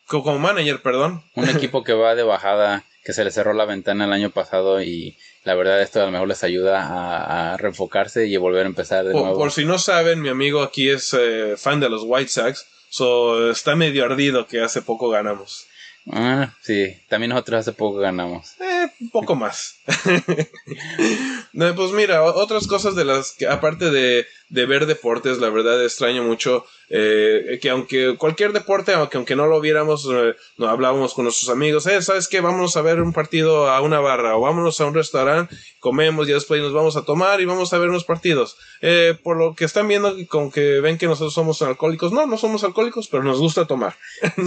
como 0.06 0.38
manager, 0.38 0.82
perdón. 0.82 1.22
Un 1.36 1.48
equipo 1.48 1.84
que 1.84 1.92
va 1.92 2.16
de 2.16 2.24
bajada, 2.24 2.84
que 3.04 3.12
se 3.12 3.24
le 3.24 3.30
cerró 3.30 3.52
la 3.52 3.64
ventana 3.64 4.04
el 4.04 4.12
año 4.12 4.30
pasado 4.30 4.82
y 4.82 5.16
la 5.44 5.54
verdad 5.54 5.82
esto 5.82 6.00
a 6.00 6.06
lo 6.06 6.12
mejor 6.12 6.28
les 6.28 6.44
ayuda 6.44 6.82
a, 6.86 7.52
a 7.52 7.56
reenfocarse 7.56 8.26
y 8.26 8.36
a 8.36 8.38
volver 8.40 8.64
a 8.64 8.68
empezar 8.68 9.04
de 9.04 9.12
Por, 9.12 9.22
nuevo. 9.22 9.38
por 9.38 9.50
si 9.52 9.64
no 9.64 9.78
saben, 9.78 10.20
mi 10.20 10.28
amigo 10.28 10.62
aquí 10.62 10.88
es 10.88 11.12
eh, 11.18 11.54
fan 11.56 11.80
de 11.80 11.88
los 11.88 12.02
White 12.04 12.28
Sox, 12.30 12.64
so 12.90 13.50
está 13.50 13.74
medio 13.74 14.04
ardido 14.04 14.46
que 14.46 14.60
hace 14.60 14.82
poco 14.82 15.08
ganamos. 15.10 15.66
Ah, 16.10 16.52
sí, 16.62 16.96
también 17.08 17.30
nosotros 17.30 17.60
hace 17.60 17.72
poco 17.72 17.98
ganamos. 17.98 18.54
Eh, 18.60 18.88
un 19.00 19.10
poco 19.10 19.34
más. 19.36 19.76
No, 21.54 21.74
pues 21.74 21.92
mira, 21.92 22.22
otras 22.22 22.66
cosas 22.66 22.94
de 22.94 23.04
las 23.04 23.32
que, 23.32 23.46
aparte 23.46 23.90
de, 23.90 24.26
de 24.48 24.66
ver 24.66 24.86
deportes, 24.86 25.38
la 25.38 25.50
verdad 25.50 25.84
extraño 25.84 26.22
mucho 26.22 26.64
eh, 26.88 27.58
que 27.60 27.68
aunque 27.70 28.16
cualquier 28.18 28.52
deporte, 28.52 28.92
aunque, 28.94 29.16
aunque 29.18 29.36
no 29.36 29.46
lo 29.46 29.60
viéramos, 29.60 30.08
eh, 30.10 30.34
no 30.58 30.68
hablábamos 30.68 31.14
con 31.14 31.24
nuestros 31.24 31.50
amigos, 31.50 31.86
eh, 31.86 32.00
¿sabes 32.02 32.28
qué? 32.28 32.40
Vamos 32.40 32.76
a 32.76 32.82
ver 32.82 33.00
un 33.02 33.12
partido 33.12 33.68
a 33.70 33.80
una 33.82 34.00
barra 34.00 34.36
o 34.36 34.40
vámonos 34.40 34.80
a 34.80 34.86
un 34.86 34.94
restaurante, 34.94 35.54
comemos 35.78 36.28
y 36.28 36.32
después 36.32 36.60
nos 36.62 36.72
vamos 36.72 36.96
a 36.96 37.04
tomar 37.04 37.40
y 37.40 37.44
vamos 37.44 37.72
a 37.72 37.78
ver 37.78 37.88
unos 37.90 38.04
partidos. 38.04 38.56
Eh, 38.80 39.14
por 39.22 39.36
lo 39.36 39.54
que 39.54 39.64
están 39.64 39.88
viendo, 39.88 40.14
con 40.28 40.50
que 40.50 40.80
ven 40.80 40.96
que 40.98 41.06
nosotros 41.06 41.34
somos 41.34 41.60
alcohólicos, 41.62 42.12
no, 42.12 42.26
no 42.26 42.38
somos 42.38 42.64
alcohólicos, 42.64 43.08
pero 43.08 43.22
nos 43.24 43.38
gusta 43.40 43.66
tomar. 43.66 43.94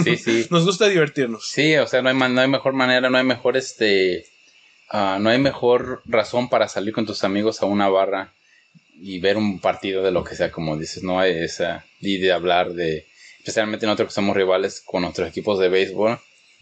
Sí, 0.04 0.18
sí. 0.18 0.48
Nos 0.52 0.66
gusta 0.66 0.88
divertirnos. 0.88 1.48
Sí, 1.48 1.76
o 1.78 1.88
sea, 1.88 2.02
no 2.02 2.10
hay, 2.10 2.16
man- 2.16 2.34
no 2.36 2.42
hay 2.42 2.48
mejor 2.48 2.74
manera, 2.74 3.10
no 3.10 3.18
hay 3.18 3.24
mejor 3.24 3.58
este, 3.58 4.26
ah, 4.90 5.18
no 5.20 5.30
hay 5.30 5.40
mejor 5.40 6.02
razón 6.06 6.50
para 6.50 6.68
salir 6.68 6.94
con 6.94 7.06
tus 7.06 7.24
amigos 7.24 7.62
a 7.62 7.66
una 7.66 7.90
barra 7.90 8.34
y 8.98 9.20
ver 9.20 9.38
un 9.38 9.60
partido 9.60 10.04
de 10.04 10.12
lo 10.12 10.24
que 10.24 10.36
sea, 10.36 10.52
como 10.52 10.78
dices, 10.78 11.04
no 11.04 11.20
hay 11.20 11.34
esa, 11.38 11.86
y 12.00 12.18
de 12.18 12.32
hablar 12.32 12.74
de, 12.74 13.06
especialmente 13.40 13.86
nosotros 13.86 14.10
que 14.10 14.14
somos 14.16 14.36
rivales 14.36 14.82
con 14.86 15.02
nuestros 15.02 15.28
equipos 15.28 15.60
de 15.60 15.70
béisbol, 15.70 16.18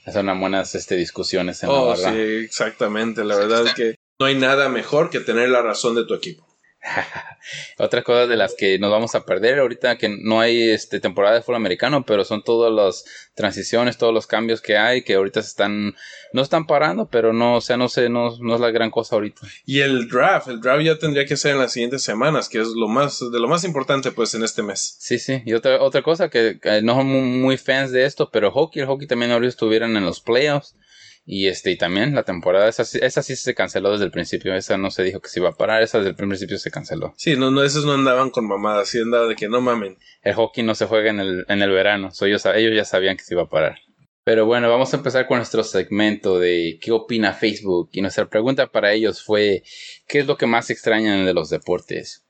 hacer 0.06 0.24
unas 0.24 0.39
buenas 0.39 0.75
este, 0.75 0.96
discusiones 0.96 1.62
en 1.63 1.70
la 1.70 1.75
Oh, 1.75 1.88
barra. 1.89 2.12
sí, 2.12 2.20
exactamente. 2.20 3.24
La 3.24 3.36
verdad 3.38 3.68
es 3.68 3.74
que 3.74 3.96
no 4.20 4.25
hay 4.25 4.36
nada 4.36 4.68
mejor 4.70 5.10
que 5.10 5.20
tener 5.20 5.50
la 5.50 5.62
razón 5.62 5.96
de 5.96 6.06
tu 6.06 6.13
equipo. 6.13 6.46
Otras 7.77 8.03
cosas 8.03 8.29
de 8.29 8.35
las 8.35 8.55
que 8.55 8.77
nos 8.79 8.91
vamos 8.91 9.15
a 9.15 9.25
perder 9.25 9.59
ahorita 9.59 9.97
que 9.97 10.09
no 10.09 10.39
hay 10.39 10.69
este 10.69 10.99
temporada 10.99 11.35
de 11.35 11.41
fútbol 11.41 11.57
americano, 11.57 12.05
pero 12.05 12.23
son 12.25 12.43
todas 12.43 12.71
las 12.71 13.05
transiciones, 13.35 13.97
todos 13.97 14.13
los 14.13 14.27
cambios 14.27 14.61
que 14.61 14.77
hay 14.77 15.03
que 15.03 15.15
ahorita 15.15 15.41
se 15.41 15.47
están 15.47 15.95
no 16.33 16.41
están 16.41 16.65
parando, 16.65 17.07
pero 17.07 17.31
no, 17.31 17.57
o 17.57 17.61
sea, 17.61 17.77
no 17.77 17.87
sé, 17.87 18.09
no, 18.09 18.35
no 18.39 18.55
es 18.55 18.61
la 18.61 18.71
gran 18.71 18.89
cosa 18.89 19.15
ahorita. 19.15 19.41
Y 19.65 19.81
el 19.81 20.09
draft, 20.09 20.47
el 20.47 20.59
draft 20.59 20.83
ya 20.83 20.97
tendría 20.97 21.25
que 21.25 21.37
ser 21.37 21.51
en 21.51 21.59
las 21.59 21.71
siguientes 21.71 22.01
semanas, 22.01 22.49
que 22.49 22.59
es 22.59 22.69
lo 22.69 22.87
más, 22.87 23.19
de 23.19 23.39
lo 23.39 23.47
más 23.47 23.63
importante 23.63 24.11
pues 24.11 24.33
en 24.33 24.43
este 24.43 24.63
mes. 24.63 24.97
Sí, 24.99 25.19
sí. 25.19 25.41
Y 25.45 25.53
otra 25.53 25.81
otra 25.81 26.01
cosa 26.01 26.29
que, 26.29 26.59
no 26.81 26.95
son 26.95 27.07
muy, 27.07 27.21
muy 27.21 27.57
fans 27.57 27.91
de 27.91 28.05
esto, 28.05 28.29
pero 28.31 28.51
hockey, 28.51 28.81
el 28.81 28.87
hockey 28.87 29.07
también 29.07 29.31
ahorita 29.31 29.49
estuvieran 29.49 29.95
en 29.95 30.05
los 30.05 30.21
playoffs. 30.21 30.75
Y 31.25 31.48
este, 31.48 31.72
y 31.72 31.77
también 31.77 32.13
la 32.15 32.24
temporada, 32.24 32.68
esa, 32.68 32.84
sí- 32.84 33.00
esa 33.01 33.24
sí 33.24 33.36
se 33.38 33.56
canceló 33.56 33.92
desde 33.94 34.06
el 34.06 34.12
principio, 34.12 34.53
esa 34.56 34.77
no 34.77 34.92
se 34.92 35.03
dijo 35.03 35.22
que 35.22 35.30
se 35.30 35.39
iba 35.39 35.50
a 35.50 35.53
parar, 35.56 35.82
esa 35.82 36.00
desde 36.00 36.10
el 36.10 36.15
principio 36.15 36.58
se 36.58 36.70
canceló. 36.70 37.13
Sí, 37.15 37.38
no, 37.38 37.50
no, 37.50 37.63
esos 37.63 37.86
no 37.86 37.94
andaban 37.94 38.30
con 38.30 38.46
mamadas, 38.48 38.89
sí 38.89 39.00
andaban 39.00 39.30
de 39.30 39.36
que 39.36 39.48
no 39.48 39.62
mamen. 39.62 39.98
El 40.22 40.34
hockey 40.34 40.63
no 40.65 40.75
se 40.75 40.86
juega 40.86 41.12
en 41.12 41.20
el, 41.22 41.46
en 41.48 41.62
el 41.62 41.70
verano, 41.72 42.12
so 42.12 42.25
ellos, 42.25 42.46
ellos 42.46 42.75
ya 42.75 42.83
sabían 42.83 43.16
que 43.16 43.24
se 43.24 43.36
iba 43.36 43.44
a 43.44 43.50
parar. 43.50 43.77
Pero 44.25 44.46
bueno, 44.46 44.70
vamos 44.70 44.94
a 44.94 44.98
empezar 44.98 45.27
con 45.27 45.38
nuestro 45.38 45.64
segmento 45.66 46.40
de 46.40 46.77
qué 46.81 46.92
opina 46.94 47.33
Facebook. 47.33 47.90
Y 47.92 48.01
nuestra 48.01 48.29
pregunta 48.29 48.68
para 48.68 48.94
ellos 48.94 49.22
fue, 49.22 49.64
¿qué 50.07 50.20
es 50.20 50.27
lo 50.27 50.38
que 50.38 50.46
más 50.46 50.70
extrañan 50.70 51.25
de 51.25 51.33
los 51.33 51.50
deportes? 51.50 52.25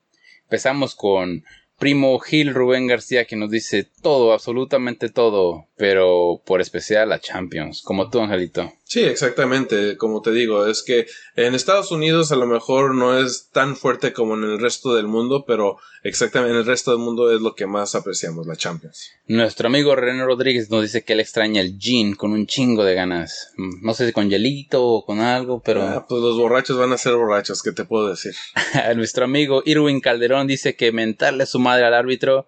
Empezamos 0.45 0.95
con 0.95 1.43
Primo 1.77 2.17
Gil 2.19 2.53
Rubén 2.53 2.87
García 2.87 3.25
que 3.25 3.35
nos 3.35 3.51
dice 3.51 3.87
todo, 4.01 4.33
absolutamente 4.33 5.09
todo, 5.09 5.67
pero 5.77 6.41
por 6.45 6.61
especial 6.61 7.09
la 7.09 7.19
Champions, 7.19 7.81
como 7.83 8.09
tú, 8.09 8.21
Angelito. 8.21 8.71
Sí, 8.93 8.99
exactamente, 8.99 9.97
como 9.97 10.21
te 10.21 10.29
digo, 10.29 10.67
es 10.67 10.83
que 10.83 11.07
en 11.35 11.55
Estados 11.55 11.89
Unidos 11.89 12.31
a 12.31 12.35
lo 12.35 12.45
mejor 12.45 12.93
no 12.93 13.17
es 13.17 13.49
tan 13.51 13.75
fuerte 13.75 14.13
como 14.13 14.35
en 14.35 14.43
el 14.43 14.59
resto 14.59 14.93
del 14.93 15.07
mundo, 15.07 15.45
pero 15.47 15.77
exactamente 16.03 16.53
en 16.53 16.59
el 16.59 16.65
resto 16.67 16.91
del 16.91 16.99
mundo 16.99 17.33
es 17.33 17.41
lo 17.41 17.55
que 17.55 17.65
más 17.65 17.95
apreciamos, 17.95 18.45
la 18.45 18.55
Champions. 18.55 19.09
Nuestro 19.25 19.65
amigo 19.65 19.95
René 19.95 20.23
Rodríguez 20.23 20.69
nos 20.69 20.83
dice 20.83 21.03
que 21.03 21.13
él 21.13 21.21
extraña 21.21 21.59
el 21.59 21.79
gin 21.79 22.13
con 22.13 22.33
un 22.33 22.45
chingo 22.45 22.83
de 22.83 22.93
ganas. 22.93 23.51
Mm, 23.57 23.83
No 23.83 23.95
sé 23.95 24.05
si 24.05 24.13
con 24.13 24.29
hielito 24.29 24.85
o 24.85 25.03
con 25.03 25.21
algo, 25.21 25.63
pero... 25.65 25.81
Ah, 25.81 26.05
pues 26.07 26.21
los 26.21 26.37
borrachos 26.37 26.77
van 26.77 26.93
a 26.93 26.99
ser 26.99 27.15
borrachos, 27.15 27.63
¿qué 27.63 27.71
te 27.71 27.85
puedo 27.85 28.09
decir? 28.09 28.35
Nuestro 28.95 29.25
amigo 29.25 29.63
Irwin 29.65 30.01
Calderón 30.01 30.45
dice 30.45 30.75
que 30.75 30.91
mentarle 30.91 31.47
su 31.47 31.57
madre 31.57 31.85
al 31.85 31.95
árbitro 31.95 32.47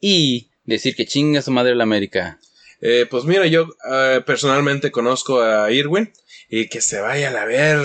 y 0.00 0.50
decir 0.64 0.96
que 0.96 1.06
chinga 1.06 1.42
su 1.42 1.52
madre 1.52 1.76
la 1.76 1.84
América. 1.84 2.40
Eh, 2.80 3.06
pues 3.10 3.24
mira, 3.24 3.46
yo 3.46 3.68
eh, 3.90 4.22
personalmente 4.24 4.90
conozco 4.90 5.40
a 5.40 5.70
Irwin 5.70 6.12
y 6.48 6.68
que 6.68 6.80
se 6.80 7.00
vaya 7.00 7.28
a 7.28 7.32
la 7.32 7.44
ver. 7.44 7.78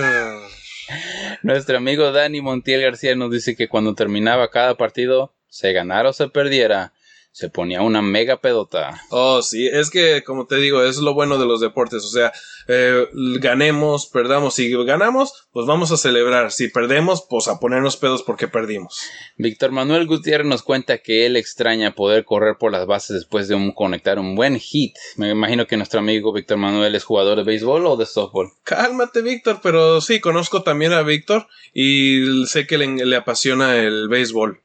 Nuestro 1.42 1.78
amigo 1.78 2.12
Dani 2.12 2.40
Montiel 2.40 2.82
García 2.82 3.14
nos 3.14 3.30
dice 3.30 3.56
que 3.56 3.68
cuando 3.68 3.94
terminaba 3.94 4.50
cada 4.50 4.76
partido, 4.76 5.34
se 5.48 5.72
ganara 5.72 6.10
o 6.10 6.12
se 6.12 6.28
perdiera, 6.28 6.92
se 7.32 7.48
ponía 7.48 7.80
una 7.80 8.02
mega 8.02 8.40
pedota. 8.40 9.00
Oh, 9.08 9.40
sí, 9.40 9.66
es 9.66 9.90
que 9.90 10.22
como 10.22 10.46
te 10.46 10.56
digo, 10.56 10.82
es 10.82 10.98
lo 10.98 11.14
bueno 11.14 11.38
de 11.38 11.46
los 11.46 11.60
deportes, 11.60 12.04
o 12.04 12.08
sea, 12.08 12.30
eh, 12.68 13.06
ganemos, 13.40 14.06
perdamos, 14.06 14.54
si 14.54 14.70
ganamos, 14.84 15.48
pues 15.50 15.66
vamos 15.66 15.90
a 15.92 15.96
celebrar, 15.96 16.52
si 16.52 16.68
perdemos, 16.68 17.26
pues 17.28 17.48
a 17.48 17.58
ponernos 17.58 17.96
pedos 17.96 18.22
porque 18.22 18.48
perdimos. 18.48 19.00
Víctor 19.36 19.72
Manuel 19.72 20.06
Gutiérrez 20.06 20.46
nos 20.46 20.62
cuenta 20.62 20.98
que 20.98 21.24
él 21.24 21.36
extraña 21.36 21.94
poder 21.94 22.26
correr 22.26 22.56
por 22.58 22.70
las 22.70 22.86
bases 22.86 23.16
después 23.16 23.48
de 23.48 23.54
un, 23.54 23.72
conectar 23.72 24.18
un 24.18 24.36
buen 24.36 24.58
hit. 24.58 24.94
Me 25.16 25.30
imagino 25.30 25.66
que 25.66 25.78
nuestro 25.78 26.00
amigo 26.00 26.34
Víctor 26.34 26.58
Manuel 26.58 26.94
es 26.94 27.04
jugador 27.04 27.38
de 27.38 27.44
béisbol 27.44 27.86
o 27.86 27.96
de 27.96 28.04
softball. 28.04 28.50
Cálmate, 28.62 29.22
Víctor, 29.22 29.60
pero 29.62 30.02
sí, 30.02 30.20
conozco 30.20 30.62
también 30.62 30.92
a 30.92 31.02
Víctor 31.02 31.46
y 31.72 32.44
sé 32.46 32.66
que 32.66 32.76
le, 32.76 33.06
le 33.06 33.16
apasiona 33.16 33.78
el 33.78 34.08
béisbol. 34.08 34.60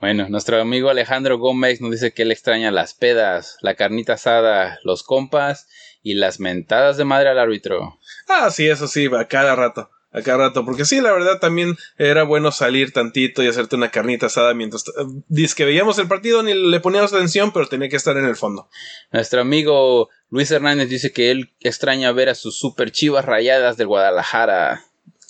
Bueno, 0.00 0.30
nuestro 0.30 0.58
amigo 0.58 0.88
Alejandro 0.88 1.36
Gómez 1.36 1.82
nos 1.82 1.90
dice 1.90 2.12
que 2.12 2.22
él 2.22 2.32
extraña 2.32 2.70
las 2.70 2.94
pedas, 2.94 3.58
la 3.60 3.74
carnita 3.74 4.14
asada, 4.14 4.78
los 4.82 5.02
compas 5.02 5.68
y 6.02 6.14
las 6.14 6.40
mentadas 6.40 6.96
de 6.96 7.04
madre 7.04 7.28
al 7.28 7.38
árbitro. 7.38 7.98
Ah, 8.26 8.50
sí, 8.50 8.66
eso 8.66 8.88
sí, 8.88 9.10
a 9.14 9.28
cada 9.28 9.54
rato. 9.54 9.90
A 10.12 10.22
cada 10.22 10.48
rato, 10.48 10.64
porque 10.64 10.86
sí, 10.86 11.00
la 11.00 11.12
verdad 11.12 11.38
también 11.38 11.76
era 11.98 12.24
bueno 12.24 12.50
salir 12.50 12.92
tantito 12.92 13.44
y 13.44 13.46
hacerte 13.46 13.76
una 13.76 13.90
carnita 13.90 14.26
asada 14.26 14.54
mientras 14.54 14.88
eh, 14.88 15.04
dice 15.28 15.54
que 15.54 15.66
veíamos 15.66 15.98
el 15.98 16.08
partido 16.08 16.42
ni 16.42 16.52
le 16.52 16.80
poníamos 16.80 17.12
atención, 17.12 17.52
pero 17.52 17.68
tenía 17.68 17.90
que 17.90 17.96
estar 17.96 18.16
en 18.16 18.24
el 18.24 18.34
fondo. 18.34 18.68
Nuestro 19.12 19.42
amigo 19.42 20.08
Luis 20.30 20.50
Hernández 20.50 20.88
dice 20.88 21.12
que 21.12 21.30
él 21.30 21.52
extraña 21.60 22.10
ver 22.10 22.28
a 22.30 22.34
sus 22.34 22.58
super 22.58 22.90
chivas 22.90 23.24
rayadas 23.24 23.76
del 23.76 23.86
Guadalajara. 23.86 24.82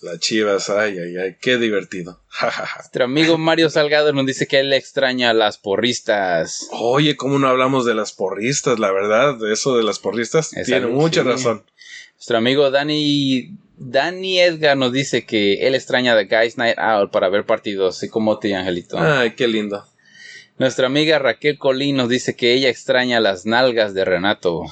Las 0.03 0.19
chivas, 0.19 0.71
ay, 0.71 0.99
ay, 0.99 1.17
ay, 1.19 1.37
qué 1.41 1.59
divertido. 1.59 2.21
Nuestro 2.77 3.05
amigo 3.05 3.37
Mario 3.37 3.69
Salgado 3.69 4.13
nos 4.13 4.25
dice 4.25 4.47
que 4.47 4.61
él 4.61 4.73
extraña 4.73 5.31
a 5.31 5.35
las 5.35 5.59
porristas. 5.59 6.69
Oye, 6.73 7.17
¿cómo 7.17 7.39
no 7.39 7.49
hablamos 7.49 7.85
de 7.85 7.95
las 7.95 8.13
porristas? 8.13 8.79
La 8.79 8.93
verdad, 8.93 9.37
de 9.37 9.53
eso 9.53 9.77
de 9.77 9.83
las 9.83 9.99
porristas 9.99 10.55
Es 10.55 10.67
tiene 10.67 10.87
algo, 10.87 10.99
mucha 10.99 11.23
sí. 11.23 11.29
razón. 11.29 11.65
Nuestro 12.15 12.39
amigo 12.39 12.71
Dani, 12.71 13.51
Dani 13.77 14.41
Edgar 14.41 14.77
nos 14.77 14.93
dice 14.93 15.27
que 15.27 15.67
él 15.67 15.75
extraña 15.75 16.17
The 16.17 16.25
Guys 16.35 16.57
Night 16.57 16.79
Out 16.79 17.11
para 17.11 17.29
ver 17.29 17.45
partidos, 17.45 17.97
así 17.99 18.09
como 18.09 18.39
ti, 18.39 18.53
Angelito. 18.53 18.99
Ay, 18.99 19.33
qué 19.33 19.49
lindo. 19.49 19.87
Nuestra 20.59 20.87
amiga 20.87 21.19
Raquel 21.19 21.59
Colín 21.59 21.97
nos 21.97 22.09
dice 22.09 22.37
que 22.37 22.53
ella 22.53 22.69
extraña 22.69 23.21
las 23.21 23.47
nalgas 23.47 23.95
de 23.95 24.05
Renato. 24.05 24.65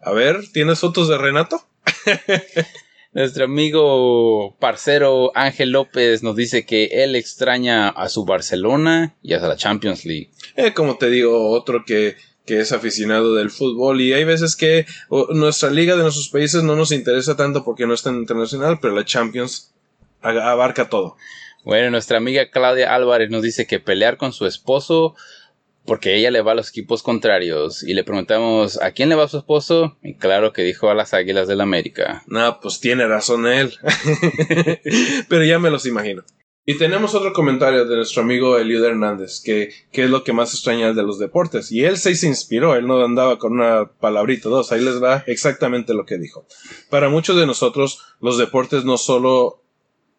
A 0.00 0.12
ver, 0.12 0.48
¿tienes 0.52 0.78
fotos 0.78 1.08
de 1.08 1.18
Renato? 1.18 1.62
Nuestro 3.18 3.46
amigo 3.46 4.56
parcero 4.60 5.32
Ángel 5.34 5.72
López 5.72 6.22
nos 6.22 6.36
dice 6.36 6.64
que 6.64 6.84
él 7.02 7.16
extraña 7.16 7.88
a 7.88 8.08
su 8.08 8.24
Barcelona 8.24 9.16
y 9.24 9.32
a 9.32 9.40
la 9.40 9.56
Champions 9.56 10.04
League. 10.04 10.30
Eh, 10.54 10.72
como 10.72 10.98
te 10.98 11.10
digo, 11.10 11.50
otro 11.50 11.82
que, 11.84 12.14
que 12.46 12.60
es 12.60 12.70
aficionado 12.70 13.34
del 13.34 13.50
fútbol 13.50 14.00
y 14.00 14.12
hay 14.12 14.22
veces 14.22 14.54
que 14.54 14.86
nuestra 15.30 15.70
liga 15.70 15.96
de 15.96 16.04
nuestros 16.04 16.28
países 16.28 16.62
no 16.62 16.76
nos 16.76 16.92
interesa 16.92 17.36
tanto 17.36 17.64
porque 17.64 17.88
no 17.88 17.94
es 17.94 18.04
tan 18.04 18.14
internacional, 18.14 18.78
pero 18.80 18.94
la 18.94 19.04
Champions 19.04 19.74
abarca 20.22 20.88
todo. 20.88 21.16
Bueno, 21.64 21.90
nuestra 21.90 22.18
amiga 22.18 22.48
Claudia 22.50 22.94
Álvarez 22.94 23.30
nos 23.30 23.42
dice 23.42 23.66
que 23.66 23.80
pelear 23.80 24.16
con 24.16 24.32
su 24.32 24.46
esposo 24.46 25.16
porque 25.88 26.14
ella 26.14 26.30
le 26.30 26.42
va 26.42 26.52
a 26.52 26.54
los 26.54 26.68
equipos 26.68 27.02
contrarios. 27.02 27.82
Y 27.82 27.94
le 27.94 28.04
preguntamos, 28.04 28.80
¿a 28.80 28.92
quién 28.92 29.08
le 29.08 29.14
va 29.14 29.26
su 29.26 29.38
esposo? 29.38 29.96
Y 30.02 30.14
claro 30.14 30.52
que 30.52 30.62
dijo 30.62 30.90
a 30.90 30.94
las 30.94 31.14
Águilas 31.14 31.48
del 31.48 31.62
América. 31.62 32.22
No, 32.26 32.60
pues 32.60 32.78
tiene 32.78 33.06
razón 33.06 33.46
él. 33.46 33.72
Pero 35.28 35.44
ya 35.44 35.58
me 35.58 35.70
los 35.70 35.86
imagino. 35.86 36.22
Y 36.66 36.76
tenemos 36.76 37.14
otro 37.14 37.32
comentario 37.32 37.86
de 37.86 37.96
nuestro 37.96 38.22
amigo 38.22 38.58
Eliud 38.58 38.84
Hernández, 38.84 39.40
que, 39.42 39.70
que 39.90 40.04
es 40.04 40.10
lo 40.10 40.22
que 40.22 40.34
más 40.34 40.52
extraña 40.52 40.92
de 40.92 41.02
los 41.02 41.18
deportes. 41.18 41.72
Y 41.72 41.82
él 41.86 41.96
se 41.96 42.10
inspiró, 42.26 42.74
él 42.74 42.86
no 42.86 43.02
andaba 43.02 43.38
con 43.38 43.54
una 43.54 43.90
palabrita 43.90 44.50
dos, 44.50 44.70
ahí 44.70 44.82
les 44.82 45.02
va 45.02 45.24
exactamente 45.26 45.94
lo 45.94 46.04
que 46.04 46.18
dijo. 46.18 46.46
Para 46.90 47.08
muchos 47.08 47.36
de 47.36 47.46
nosotros, 47.46 48.02
los 48.20 48.36
deportes 48.36 48.84
no 48.84 48.98
solo 48.98 49.62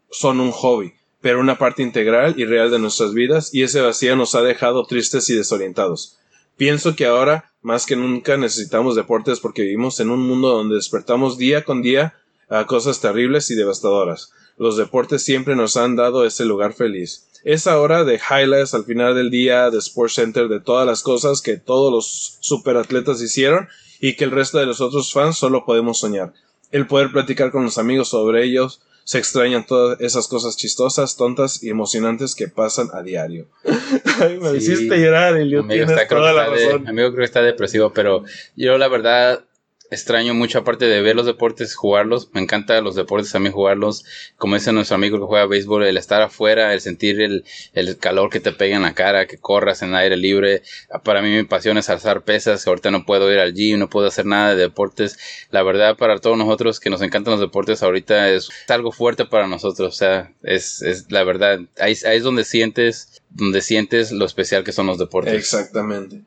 son 0.09 0.39
un 0.39 0.49
hobby, 0.49 0.93
pero 1.21 1.39
una 1.39 1.57
parte 1.57 1.83
integral 1.83 2.35
y 2.37 2.45
real 2.45 2.71
de 2.71 2.79
nuestras 2.79 3.13
vidas, 3.13 3.53
y 3.53 3.63
ese 3.63 3.81
vacío 3.81 4.15
nos 4.15 4.35
ha 4.35 4.41
dejado 4.41 4.85
tristes 4.85 5.29
y 5.29 5.35
desorientados. 5.35 6.17
Pienso 6.57 6.95
que 6.95 7.05
ahora, 7.05 7.53
más 7.61 7.85
que 7.85 7.95
nunca, 7.95 8.37
necesitamos 8.37 8.95
deportes 8.95 9.39
porque 9.39 9.61
vivimos 9.61 9.99
en 9.99 10.09
un 10.09 10.19
mundo 10.19 10.49
donde 10.49 10.75
despertamos 10.75 11.37
día 11.37 11.63
con 11.63 11.81
día 11.81 12.15
a 12.49 12.65
cosas 12.65 12.99
terribles 12.99 13.49
y 13.51 13.55
devastadoras. 13.55 14.31
Los 14.57 14.75
deportes 14.75 15.23
siempre 15.23 15.55
nos 15.55 15.77
han 15.77 15.95
dado 15.95 16.25
ese 16.25 16.43
lugar 16.43 16.73
feliz. 16.73 17.29
Esa 17.45 17.79
hora 17.79 18.03
de 18.03 18.19
highlights 18.19 18.73
al 18.73 18.83
final 18.83 19.15
del 19.15 19.29
día 19.29 19.69
de 19.69 19.77
Sports 19.77 20.15
Center 20.15 20.49
de 20.49 20.59
todas 20.59 20.85
las 20.85 21.01
cosas 21.01 21.41
que 21.41 21.55
todos 21.55 21.93
los 21.93 22.37
superatletas 22.41 23.21
hicieron 23.21 23.69
y 24.01 24.17
que 24.17 24.25
el 24.25 24.31
resto 24.31 24.57
de 24.57 24.65
los 24.65 24.81
otros 24.81 25.13
fans 25.13 25.37
solo 25.37 25.63
podemos 25.65 25.99
soñar. 25.99 26.33
El 26.71 26.87
poder 26.87 27.11
platicar 27.11 27.51
con 27.51 27.63
los 27.63 27.77
amigos 27.77 28.09
sobre 28.09 28.43
ellos, 28.43 28.81
se 29.09 29.17
extrañan 29.17 29.65
todas 29.65 29.99
esas 30.01 30.27
cosas 30.27 30.55
chistosas, 30.55 31.17
tontas 31.17 31.63
y 31.63 31.71
emocionantes 31.71 32.35
que 32.35 32.47
pasan 32.47 32.89
a 32.93 33.01
diario. 33.01 33.47
Ay, 34.21 34.37
me 34.39 34.55
hiciste 34.55 34.99
llorar, 34.99 35.35
Elio. 35.35 35.65
Tienes 35.65 36.07
toda 36.07 36.31
la 36.31 36.45
razón. 36.45 36.87
amigo 36.87 37.07
creo 37.07 37.17
que 37.17 37.23
está 37.23 37.41
depresivo, 37.41 37.91
pero 37.91 38.23
yo 38.55 38.77
la 38.77 38.87
verdad 38.87 39.43
extraño 39.91 40.33
mucho, 40.33 40.59
aparte 40.59 40.85
de 40.85 41.01
ver 41.01 41.15
los 41.15 41.25
deportes, 41.25 41.75
jugarlos. 41.75 42.29
Me 42.33 42.41
encanta 42.41 42.79
los 42.81 42.95
deportes 42.95 43.31
también 43.31 43.53
jugarlos. 43.53 44.05
Como 44.37 44.55
dice 44.55 44.71
nuestro 44.71 44.95
amigo 44.95 45.19
que 45.19 45.25
juega 45.25 45.45
béisbol, 45.45 45.85
el 45.85 45.97
estar 45.97 46.21
afuera, 46.21 46.73
el 46.73 46.81
sentir 46.81 47.21
el, 47.21 47.43
el 47.73 47.97
calor 47.97 48.29
que 48.29 48.39
te 48.39 48.51
pega 48.51 48.75
en 48.75 48.83
la 48.83 48.93
cara, 48.93 49.27
que 49.27 49.37
corras 49.37 49.81
en 49.81 49.95
aire 49.95 50.17
libre. 50.17 50.61
Para 51.03 51.21
mí 51.21 51.29
mi 51.29 51.43
pasión 51.43 51.77
es 51.77 51.89
alzar 51.89 52.23
pesas. 52.23 52.65
Ahorita 52.67 52.91
no 52.91 53.05
puedo 53.05 53.31
ir 53.31 53.39
al 53.39 53.53
gym, 53.53 53.79
no 53.79 53.89
puedo 53.89 54.07
hacer 54.07 54.25
nada 54.25 54.55
de 54.55 54.61
deportes. 54.61 55.17
La 55.51 55.63
verdad, 55.63 55.97
para 55.97 56.19
todos 56.19 56.37
nosotros 56.37 56.79
que 56.79 56.89
nos 56.89 57.01
encantan 57.01 57.31
los 57.31 57.41
deportes, 57.41 57.83
ahorita 57.83 58.29
es 58.29 58.49
algo 58.67 58.91
fuerte 58.91 59.25
para 59.25 59.47
nosotros. 59.47 59.93
O 59.93 59.97
sea, 59.97 60.33
es, 60.43 60.81
es 60.81 61.11
la 61.11 61.23
verdad. 61.23 61.59
Ahí, 61.79 61.95
ahí 62.05 62.17
es 62.17 62.23
donde 62.23 62.43
sientes, 62.43 63.21
donde 63.29 63.61
sientes 63.61 64.11
lo 64.11 64.25
especial 64.25 64.63
que 64.63 64.71
son 64.71 64.87
los 64.87 64.97
deportes. 64.97 65.33
Exactamente. 65.33 66.21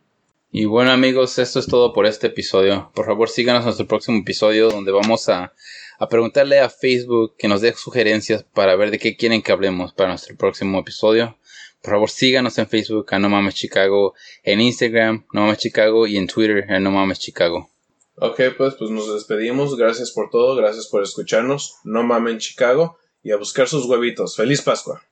Y 0.54 0.66
bueno 0.66 0.90
amigos, 0.90 1.38
esto 1.38 1.58
es 1.60 1.66
todo 1.66 1.94
por 1.94 2.04
este 2.04 2.26
episodio. 2.26 2.90
Por 2.94 3.06
favor 3.06 3.30
síganos 3.30 3.60
en 3.60 3.64
nuestro 3.68 3.86
próximo 3.86 4.18
episodio 4.18 4.68
donde 4.68 4.92
vamos 4.92 5.30
a, 5.30 5.54
a 5.98 6.08
preguntarle 6.10 6.60
a 6.60 6.68
Facebook 6.68 7.36
que 7.38 7.48
nos 7.48 7.62
dé 7.62 7.72
sugerencias 7.72 8.42
para 8.42 8.76
ver 8.76 8.90
de 8.90 8.98
qué 8.98 9.16
quieren 9.16 9.40
que 9.40 9.50
hablemos 9.50 9.94
para 9.94 10.10
nuestro 10.10 10.36
próximo 10.36 10.78
episodio. 10.78 11.38
Por 11.80 11.92
favor 11.94 12.10
síganos 12.10 12.58
en 12.58 12.68
Facebook 12.68 13.06
a 13.14 13.18
No 13.18 13.30
Mames 13.30 13.54
Chicago, 13.54 14.12
en 14.42 14.60
Instagram 14.60 15.24
No 15.32 15.40
Mames 15.40 15.56
Chicago 15.56 16.06
y 16.06 16.18
en 16.18 16.26
Twitter 16.26 16.70
a 16.70 16.78
No 16.80 16.90
Mames 16.90 17.18
Chicago. 17.18 17.70
Ok, 18.16 18.40
pues, 18.58 18.74
pues 18.74 18.90
nos 18.90 19.10
despedimos. 19.14 19.74
Gracias 19.78 20.10
por 20.10 20.28
todo, 20.28 20.54
gracias 20.54 20.86
por 20.86 21.02
escucharnos. 21.02 21.76
No 21.82 22.02
mames 22.02 22.44
Chicago 22.44 22.98
y 23.22 23.30
a 23.30 23.38
buscar 23.38 23.68
sus 23.68 23.86
huevitos. 23.86 24.36
¡Feliz 24.36 24.60
Pascua! 24.60 25.02